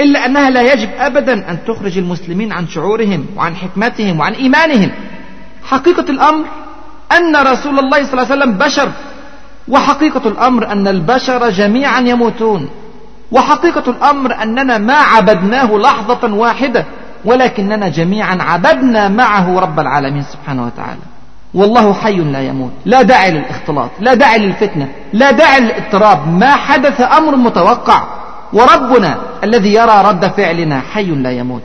[0.00, 4.90] إلا أنها لا يجب أبدا أن تخرج المسلمين عن شعورهم وعن حكمتهم وعن إيمانهم.
[5.64, 6.44] حقيقة الأمر
[7.12, 8.88] أن رسول الله صلى الله عليه وسلم بشر
[9.68, 12.68] وحقيقة الأمر أن البشر جميعا يموتون
[13.32, 16.84] وحقيقة الأمر أننا ما عبدناه لحظة واحدة.
[17.24, 21.00] ولكننا جميعا عبدنا معه رب العالمين سبحانه وتعالى.
[21.54, 22.70] والله حي لا يموت.
[22.84, 26.28] لا داعي للاختلاط لا داعي للفتنة لا داعي للاضطراب.
[26.28, 28.04] ما حدث أمر متوقع.
[28.52, 31.62] وربنا الذي يرى رد فعلنا حي لا يموت.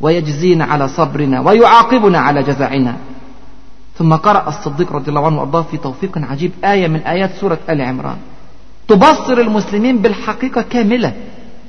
[0.00, 2.94] ويجزينا على صبرنا ويعاقبنا على جزعنا.
[3.98, 7.80] ثم قرأ الصديق رضي الله عنه وأرضاه في توفيق عجيب آية من آيات سورة آل
[7.80, 8.16] عمران.
[8.88, 11.12] تبصر المسلمين بالحقيقة كاملة.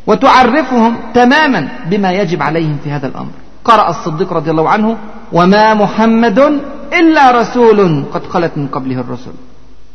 [0.08, 3.32] وتعرفهم تماما بما يجب عليهم في هذا الأمر.
[3.66, 4.98] قرأ الصديق رضي الله عنه
[5.32, 6.40] وما محمد
[6.94, 9.32] إلا رسول قد خلت من قبله الرسل.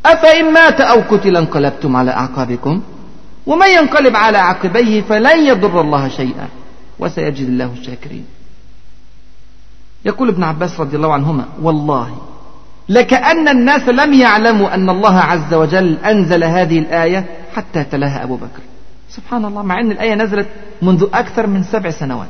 [0.05, 2.81] أفإن مات أو قتل انقلبتم على أعقابكم
[3.45, 6.47] ومن ينقلب على عقبيه فلن يضر الله شيئا.
[6.99, 8.25] وسيجزي الله الشاكرين.
[10.05, 12.17] يقول ابن عباس رضي الله عنهما والله
[12.89, 18.63] لكأن الناس لم يعلموا أن الله عز وجل أنزل هذه الآية حتى تلاها أبو بكر.
[19.09, 20.47] سبحان الله مع أن الآية نزلت
[20.81, 22.27] منذ أكثر من سبع سنوات.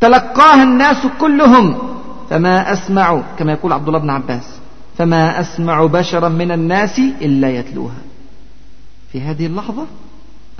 [0.00, 1.78] تلقاها الناس كلهم
[2.30, 4.58] فما أسمع كما يقول عبد الله بن عباس
[4.98, 8.02] فما أسمع بشرا من الناس إلا يتلوها.
[9.12, 9.86] في هذه اللحظة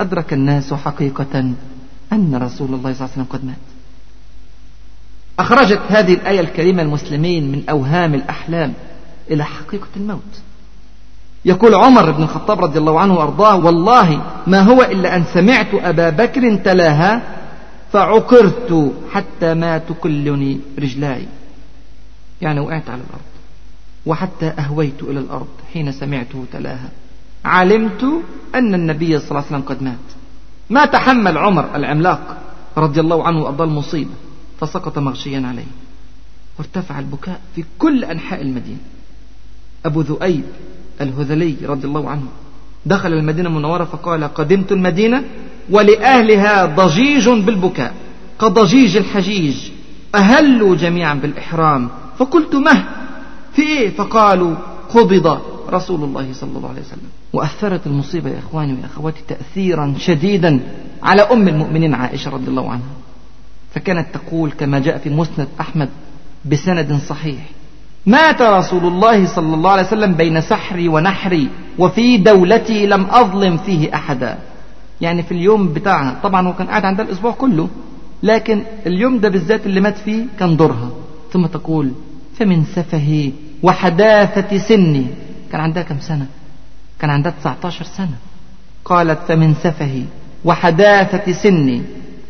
[0.01, 1.53] أدرك الناس حقيقة
[2.13, 3.55] أن رسول الله صلى الله عليه وسلم قد مات.
[5.39, 8.73] أخرجت هذه الآية الكريمة المسلمين من أوهام الأحلام
[9.31, 10.41] إلى حقيقة الموت.
[11.45, 16.09] يقول عمر بن الخطاب رضي الله عنه وأرضاه والله ما هو إلا أن سمعت أبا
[16.09, 17.21] بكر تلاها
[17.91, 21.25] فعقرت حتى ما تكلني رجلاي.
[22.41, 23.29] يعني وقعت على الأرض
[24.05, 26.89] وحتى أهويت إلى الأرض حين سمعته تلاها.
[27.45, 28.03] علمت
[28.55, 30.07] أن النبي صلى الله عليه وسلم قد مات.
[30.69, 32.37] ما تحمل عمر العملاق
[32.77, 34.13] رضي الله عنه وأرضاه المصيبة
[34.59, 35.71] فسقط مغشيا عليه.
[36.59, 38.79] وارتفع البكاء في كل أنحاء المدينة.
[39.85, 40.43] أبو ذؤيب
[41.01, 42.23] الهذلي رضي الله عنه.
[42.85, 45.23] دخل المدينة المنورة فقال قدمت المدينة
[45.69, 47.93] ولأهلها ضجيج بالبكاء
[48.41, 49.55] كضجيج الحجيج
[50.15, 51.89] أهلوا جميعا بالإحرام.
[52.17, 52.83] فقلت مه
[53.53, 54.55] في إيه؟ فقالوا
[54.89, 55.39] قبض
[55.69, 57.09] رسول الله صلى الله عليه وسلم.
[57.33, 60.59] وأثرت المصيبة يا إخواني ويا أخواتي تأثيرا شديدا
[61.03, 62.91] على أم المؤمنين عائشة رضي الله عنها.
[63.75, 65.89] فكانت تقول كما جاء في مسند أحمد
[66.45, 67.49] بسند صحيح
[68.05, 73.93] مات رسول الله صلى الله عليه وسلم بين سحري ونحري وفي دولتي لم أظلم فيه
[73.95, 74.37] أحدا.
[75.01, 77.67] يعني في اليوم بتاعها طبعا هو كان قاعد عندها الأسبوع كله
[78.23, 80.89] لكن اليوم ده بالذات اللي مات فيه كان دورها.
[81.33, 81.91] ثم تقول
[82.39, 83.31] فمن سفهي
[83.63, 85.07] وحداثة سني.
[85.51, 86.25] كان عندها كم سنة؟
[86.99, 88.17] كان عندها 19 سنة.
[88.85, 90.03] قالت فمن سفهي
[90.45, 91.81] وحداثة سني.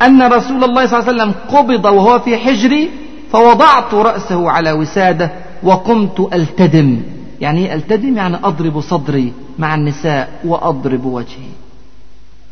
[0.02, 2.90] أن رسول الله صلى الله عليه وسلم قبض وهو في حجري
[3.32, 5.30] فوضعت رأسه على وسادة
[5.62, 7.02] وقمت ألتدم.
[7.40, 11.50] يعني ألتدم يعني أضرب صدري مع النساء وأضرب وجهي.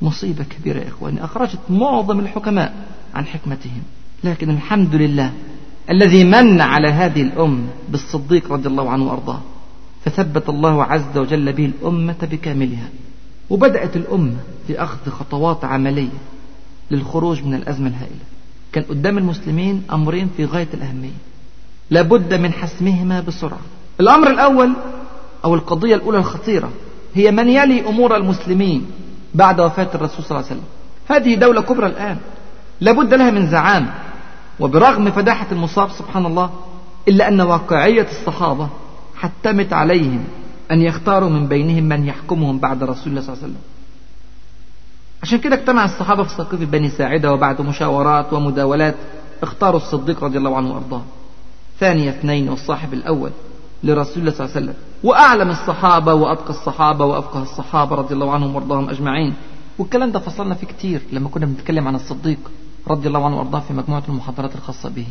[0.03, 1.25] مصيبة كبيرة يا إخواني.
[1.25, 2.75] أخرجت معظم الحكماء
[3.15, 3.83] عن حكمتهم.
[4.25, 5.33] لكن الحمد لله
[5.91, 9.41] الذي من على هذه الأمة بالصديق رضي الله عنه وأرضاه.
[10.05, 12.89] فثبت الله عز وجل به الأمة بكاملها.
[13.51, 14.37] وبدأت الأمة
[14.67, 16.19] في أخذ خطوات عملية
[16.91, 18.25] للخروج من الأزمة الهائلة.
[18.73, 21.28] كان قدام المسلمين أمرين في غاية الأهمية.
[21.91, 23.61] لابد من حسمهما بسرعة.
[24.01, 24.73] الأمر الأول
[25.45, 26.71] أو القضية الأولى الخطيرة
[27.15, 28.87] هي من يلي أمور المسلمين
[29.35, 30.69] بعد وفاة الرسول صلى الله عليه وسلم.
[31.09, 32.17] هذه دولة كبرى الآن
[32.81, 33.91] لابد لها من زعام.
[34.61, 36.51] وبرغم فداحة المصاب سبحان الله
[37.09, 38.69] إلا أن واقعية الصحابة
[39.17, 40.25] حتمت عليهم
[40.71, 43.63] أن يختاروا من بينهم من يحكمهم بعد رسول الله صلى الله عليه وسلم.
[45.23, 48.95] عشان كده اجتمع الصحابة في سقيف بني ساعدة وبعد مشاورات ومداولات
[49.43, 51.03] اختاروا الصديق رضي الله عنه وأرضاه.
[51.81, 53.31] ثاني اثنين والصاحب الأول
[53.85, 54.75] لرسول الله صلى الله عليه وسلم.
[55.05, 59.35] وأعلم الصحابة وأتقى الصحابة وأفقه الصحابة رضي الله عنهم وأرضاهم أجمعين.
[59.79, 62.39] والكلام ده فصلنا فيه كتير لما كنا بنتكلم عن الصديق
[62.89, 65.07] رضي الله عنه وأرضاه في مجموعة المحاضرات الخاصة به.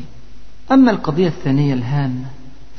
[0.71, 2.25] أما القضية الثانية الهامة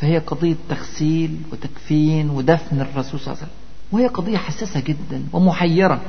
[0.00, 3.50] فهي قضية تغسيل وتكفين ودفن الرسول صلى الله عليه وسلم.
[3.92, 6.00] وهي قضية حساسة جدا ومحيرة.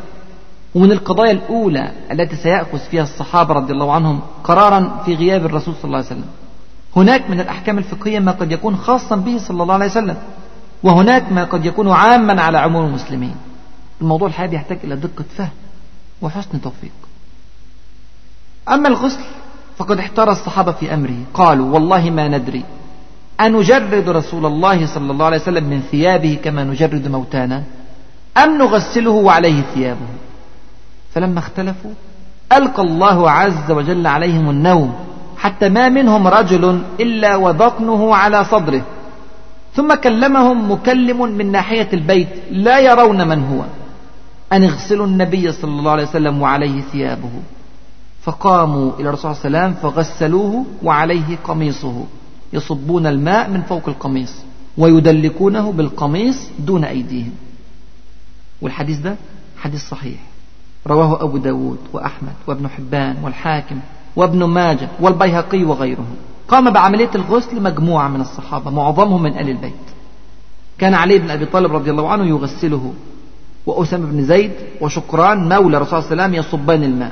[0.75, 5.86] ومن القضايا الأولى التي سيأخذ فيها الصحابة رضي الله عنهم قرارا في غياب الرسول صلى
[5.86, 6.25] الله عليه وسلم.
[6.96, 10.18] هناك من الأحكام الفقهية ما قد يكون خاصا به صلى الله عليه وسلم
[10.84, 13.36] وهناك ما قد يكون عاما على عموم المسلمين.
[14.02, 15.50] الموضوع الحقيقي يحتاج إلى دقة فهم
[16.22, 16.92] وحسن توفيق.
[18.70, 19.24] أما الغسل
[19.78, 22.64] فقد احتار الصحابة في أمره قالوا والله ما ندري
[23.42, 27.64] أنجرد رسول الله صلى الله عليه وسلم من ثيابه كما نجرد موتانا؟
[28.38, 30.08] أم نغسله وعليه ثيابه؟
[31.14, 31.92] فلما اختلفوا
[32.54, 35.09] ألقى الله عز وجل عليهم النوم
[35.40, 38.82] حتى ما منهم رجل إلا وبطنه على صدره.
[39.74, 43.64] ثم كلمهم مكلم من ناحية البيت لا يرون من هو.
[44.54, 47.32] أن اغسلوا النبي صلى الله عليه وسلم وعليه ثيابه.
[48.22, 52.04] فقاموا إلى الرسول صلى الله عليه وسلم فغسلوه وعليه قميصه.
[52.54, 54.36] يصبون الماء من فوق القميص
[54.78, 57.32] ويدلكونه بالقميص دون أيديهم.
[58.62, 59.16] والحديث ده
[59.58, 60.20] حديث صحيح.
[60.88, 63.80] رواه أبو داود وأحمد وابن حبان والحاكم.
[64.20, 66.15] وابن ماجه والبيهقي وغيرهم.
[66.47, 69.86] قام بعملية الغسل مجموعة من الصحابة معظمهم من آل البيت.
[70.78, 72.93] كان علي بن أبي طالب رضي الله عنه يغسله
[73.65, 74.51] وأسامة بن زيد
[74.82, 77.11] وشكران مولى رسول الله صلى الله عليه وسلم يصبان الماء.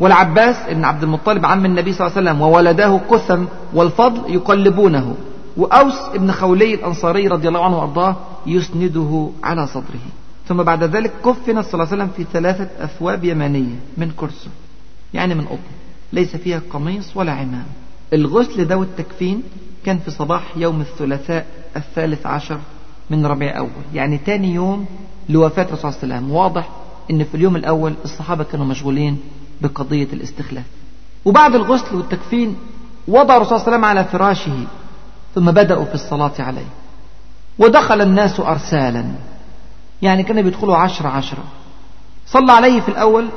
[0.00, 5.14] والعباس بن عبد المطلب عم النبي صلى الله عليه وسلم وولده قثم والفضل يقلبونه.
[5.56, 8.16] وأوس بن خولي الأنصاري رضي الله عنه وأرضاه
[8.46, 10.06] يسنده على صدره.
[10.48, 14.50] ثم بعد ذلك كفن صلى الله عليه وسلم في ثلاثة أثواب يمانية من كرسه
[15.14, 15.77] يعني من قطن.
[16.12, 17.66] ليس فيها قميص ولا عمام.
[18.12, 19.42] الغسل ده والتكفين
[19.84, 21.46] كان في صباح يوم الثلاثاء
[21.76, 22.58] الثالث عشر
[23.10, 24.86] من ربيع أول يعني تاني يوم
[25.28, 26.36] لوفاة الرسول صلى الله عليه وسلم.
[26.36, 26.68] واضح
[27.10, 29.18] إن في اليوم الأول الصحابة كانوا مشغولين
[29.60, 30.64] بقضية الاستخلاف.
[31.24, 32.56] وبعد الغسل والتكفين
[33.08, 34.66] وضع الرسول صلى الله عليه وسلم على فراشه
[35.34, 36.66] ثم بدأوا في الصلاة عليه.
[37.58, 39.04] ودخل الناس أرسالا
[40.02, 41.44] يعني كانوا بيدخلوا عشرة عشرة.
[42.26, 43.28] صلى عليه في الأول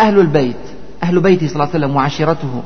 [0.00, 0.69] أهل البيت.
[1.02, 2.62] أهل بيته صلى الله عليه وسلم وعشيرته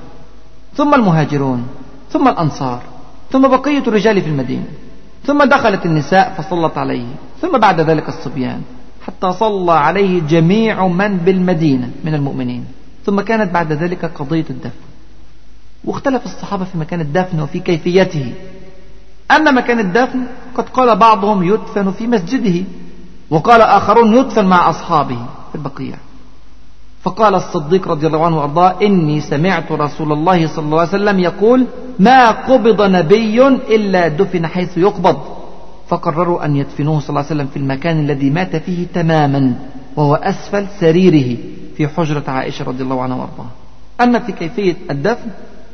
[0.77, 1.67] ثم المهاجرون
[2.11, 2.83] ثم الأنصار
[3.31, 4.67] ثم بقية الرجال في المدينة
[5.25, 7.07] ثم دخلت النساء فصلت عليه
[7.43, 8.63] ثم بعد ذلك الصبيان
[9.07, 12.65] حتى صلى عليه جميع من بالمدينة من المؤمنين
[13.07, 14.85] ثم كانت بعد ذلك قضية الدفن.
[15.85, 18.33] واختلف الصحابة في مكان الدفن وفي كيفيته.
[19.31, 22.65] أما مكان الدفن قد قال بعضهم يدفن في مسجده
[23.31, 25.97] وقال آخرون يدفن مع أصحابه في البقيع.
[27.05, 31.67] فقال الصديق رضي الله عنه وأرضاه إني سمعت رسول الله صلى الله عليه وسلم يقول
[31.99, 35.17] ما قبض نبي إلا دفن حيث يقبض.
[35.89, 39.55] فقرروا أن يدفنوه صلى الله عليه وسلم في المكان الذي مات فيه تماما
[39.97, 41.37] وهو أسفل سريره
[41.77, 43.51] في حجرة عائشة رضي الله عنها وأرضاها.
[44.01, 45.31] أما في كيفية الدفن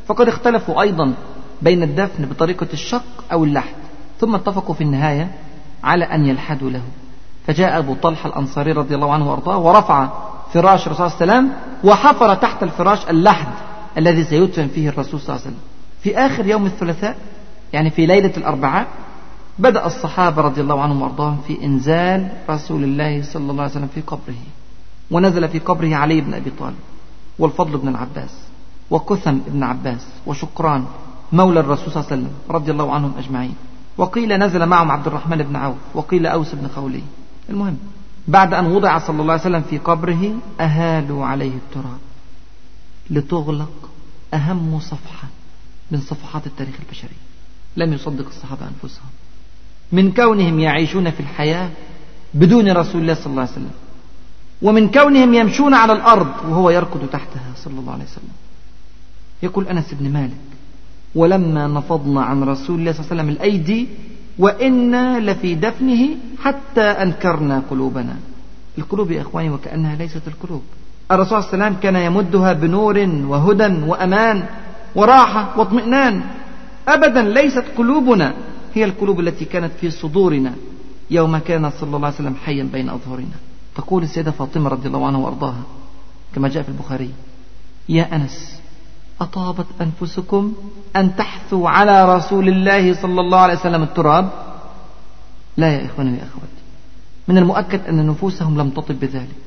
[0.06, 1.14] فقد اختلفوا أيضا
[1.62, 3.74] بين الدفن بطريقة الشق أو اللحد
[4.20, 5.30] ثم اتفقوا في النهاية
[5.84, 6.82] على أن يلحدوا له.
[7.46, 10.08] فجاء أبو طلحة الأنصاري رضي الله عنه وأرضاه ورفع
[10.52, 11.52] فراش الرسول صلى الله عليه وسلم
[11.84, 13.52] وحفر تحت الفراش اللحد
[13.98, 15.64] الذي سيدفن فيه الرسول صلى الله عليه وسلم.
[16.02, 17.16] في آخر يوم الثلاثاء
[17.72, 18.86] يعني في ليلة الأربعاء
[19.58, 24.00] بدأ الصحابة رضي الله عنهم وأرضاهم في إنزال رسول الله صلى الله عليه وسلم في
[24.00, 24.42] قبره.
[25.10, 26.76] ونزل في قبره علي بن أبي طالب
[27.38, 28.30] والفضل بن العباس
[28.90, 30.84] وكثم بن عباس وشكران
[31.32, 33.54] مولى الرسول صلى الله عليه وسلم رضي الله عنهم أجمعين.
[33.98, 37.02] وقيل نزل معهم عبد الرحمن بن عوف وقيل أوس بن خولي.
[37.50, 37.76] المهم
[38.28, 41.98] بعد أن وضع صلى الله عليه وسلم في قبره أهالوا عليه التراب
[43.10, 43.90] لتغلق
[44.34, 45.28] أهم صفحة
[45.90, 47.16] من صفحات التاريخ البشري.
[47.76, 49.10] لم يصدق الصحابة أنفسهم.
[49.92, 51.70] من كونهم يعيشون في الحياة
[52.34, 53.70] بدون رسول الله صلى الله عليه وسلم.
[54.62, 58.34] ومن كونهم يمشون على الأرض وهو يركض تحتها صلى الله عليه وسلم.
[59.42, 60.36] يقول أنس بن مالك
[61.14, 63.88] ولما نفضنا عن رسول الله صلى الله عليه وسلم الأيدي
[64.40, 66.02] وإنا لفي دفنه
[66.42, 68.16] حتى أنكرنا قلوبنا.
[68.78, 70.62] القلوب يا إخواني وكأنها ليست القلوب.
[71.12, 74.42] الرسول صلى الله عليه وسلم كان يمدها بنور وهدى وأمان
[74.94, 76.22] وراحة واطمئنان.
[76.88, 78.34] أبدا ليست قلوبنا
[78.74, 80.52] هي القلوب التي كانت في صدورنا
[81.10, 83.38] يوم كان صلى الله عليه وسلم حيا بين أظهرنا.
[83.76, 85.62] تقول السيدة فاطمة رضي الله عنها وأرضاها
[86.34, 87.10] كما جاء في البخاري
[87.88, 88.59] يا أنس
[89.20, 90.52] أطابت أنفسكم
[90.96, 94.30] أن تحثوا على رسول الله صلى الله عليه وسلم التراب؟
[95.56, 96.60] لا يا إخواني يا أخواتي
[97.28, 99.40] من المؤكد أن نفوسهم لم تطب بذلك.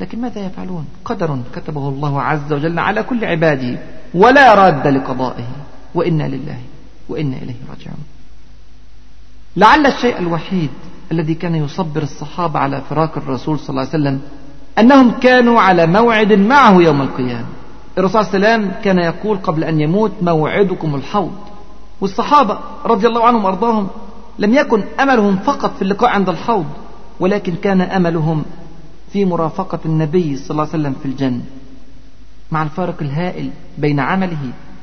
[0.00, 3.78] لكن ماذا يفعلون؟ قدر كتبه الله عز وجل على كل عباده
[4.14, 5.48] ولا راد لقضائه.
[5.94, 6.58] وإنا لله
[7.08, 8.04] وإنا إليه راجعون.
[9.56, 10.70] لعل الشيء الوحيد
[11.12, 14.20] الذي كان يصبر الصحابة على فراق الرسول صلى الله عليه وسلم
[14.78, 17.59] أنهم كانوا على موعد معه يوم القيامة.
[17.98, 21.32] الرسول صلى الله عليه وسلم كان يقول قبل أن يموت موعدكم الحوض.
[22.00, 23.88] والصحابة رضي الله عنهم وأرضاهم
[24.38, 26.66] لم يكن أملهم فقط في اللقاء عند الحوض
[27.20, 28.42] ولكن كان أملهم
[29.12, 31.40] في مرافقة النبي صلى الله عليه وسلم في الجنة
[32.50, 34.38] مع الفارق الهائل بين عمله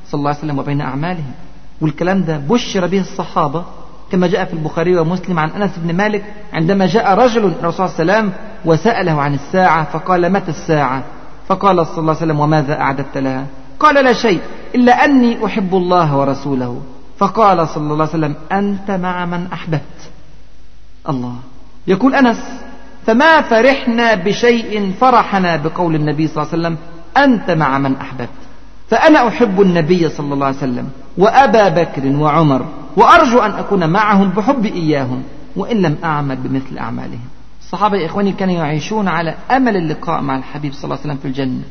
[0.08, 1.24] صلى الله عليه وسلم وبين أعماله.
[1.82, 3.64] والكلام ده بشر به الصحابة
[4.12, 8.14] كما جاء في البخاري ومسلم عن أنس بن مالك عندما جاء رجل الرسول صلى الله
[8.14, 8.32] عليه وسلم
[8.66, 11.04] وسأله عن الساعة فقال متى الساعة؟
[11.48, 13.46] فقال صلى الله عليه وسلم وماذا أعددت لها؟
[13.80, 14.40] قال لا شيء
[14.76, 16.82] إلا أني أحب الله ورسوله.
[17.18, 20.00] فقال صلى الله عليه وسلم أنت مع من أحببت.
[21.10, 21.36] الله.
[21.88, 22.44] يقول أنس
[23.06, 26.78] فما فرحنا بشيء فرحنا بقول النبي صلى الله عليه وسلم
[27.18, 28.30] أنت مع من أحببت.
[28.90, 32.66] فأنا أحب النبي صلى الله عليه وسلم وأبا بكر وعمر
[32.98, 35.24] وأرجو أن أكون معهم بحب إياهم
[35.56, 37.28] وإن لم أعمل بمثل أعمالهم.
[37.68, 41.28] الصحابة يا إخواني كانوا يعيشون على أمل اللقاء مع الحبيب صلى الله عليه وسلم في
[41.28, 41.64] الجنة.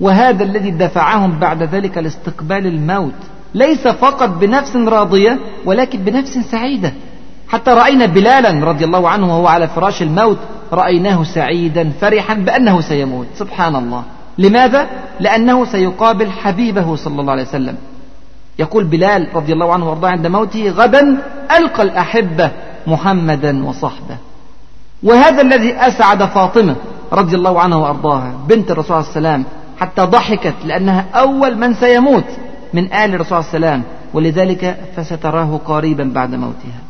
[0.00, 3.14] وهذا الذي دفعهم بعد ذلك لاستقبال الموت.
[3.54, 6.92] ليس فقط بنفس راضية ولكن بنفس سعيدة.
[7.48, 10.38] حتى رأينا بلالا رضي الله عنه وهو على فراش الموت
[10.72, 13.26] رأيناه سعيدا فرحا بأنه سيموت.
[13.34, 14.04] سبحان الله.
[14.38, 14.86] لماذا؟
[15.20, 17.76] لأنه سيقابل حبيبه صلى الله عليه وسلم.
[18.58, 21.16] يقول بلال رضي الله عنه وأرضاه عند موته غدا
[21.58, 22.50] ألقى الأحبة
[22.86, 24.16] محمدا وصحبه.
[25.02, 26.76] وهذا الذي أسعد فاطمة
[27.12, 29.44] رضي الله عنها وأرضاها بنت الرسول عليه وسلم
[29.78, 32.24] حتى ضحكت لأنها أول من سيموت
[32.74, 33.82] من آل الرسول عليه وسلم
[34.14, 36.80] ولذلك فستراه قريبا بعد موتها.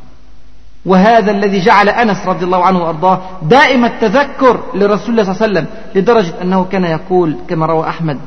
[0.86, 5.52] وهذا الذي جعل أنس رضي الله عنه وأرضاه دائم التذكر لرسول الله صلى الله عليه
[5.52, 8.18] وسلم لدرجة أنه كان يقول كما روى أحمد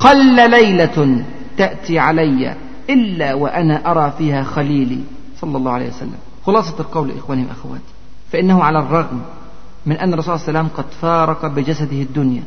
[0.00, 1.24] قل ليلة
[1.58, 2.54] تأتي علي
[2.90, 5.00] إلا وأنا أرى فيها خليلي
[5.40, 6.18] صلى الله عليه وسلم.
[6.46, 7.95] خلاصة القول إخواني وأخواتي.
[8.32, 9.20] فإنه على الرغم
[9.86, 12.42] من أن الرسول صلى الله عليه وسلم قد فارق بجسده الدنيا.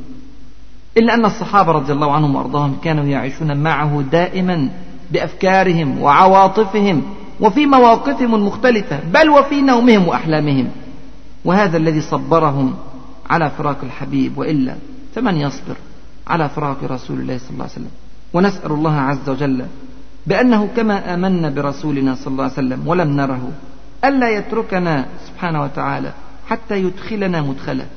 [0.97, 4.69] إلا أن الصحابة رضي الله عنهم وأرضاهم كانوا يعيشون معه دائما
[5.11, 7.03] بأفكارهم وعواطفهم
[7.39, 10.69] وفي مواقفهم المختلفة بل وفي نومهم وأحلامهم.
[11.45, 12.73] وهذا الذي صبرهم
[13.29, 14.75] على فراق الحبيب وإلا
[15.15, 15.75] فمن يصبر
[16.27, 17.91] على فراق رسول الله صلى الله عليه وسلم؟
[18.33, 19.65] ونسأل الله عز وجل
[20.27, 23.51] بأنه كما آمنا برسولنا صلى الله عليه وسلم ولم نره
[24.05, 26.13] ألا يتركنا سبحانه وتعالى
[26.47, 27.87] حتى يدخلنا مدخله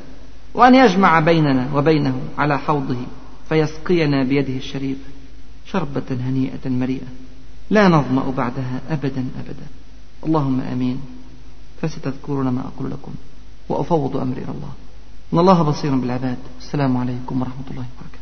[0.55, 2.97] وأن يجمع بيننا وبينه على حوضه
[3.49, 5.11] فيسقينا بيده الشريفة
[5.67, 7.11] شربة هنيئة مريئة
[7.71, 9.67] لا نظمأ بعدها أبدا أبدا.
[10.27, 11.01] اللهم آمين.
[11.83, 13.13] فستذكرون ما أقول لكم
[13.69, 14.73] وأفوض أمري إلى الله.
[15.33, 16.39] إن الله بصير بالعباد.
[16.61, 18.22] السلام عليكم ورحمة الله وبركاته.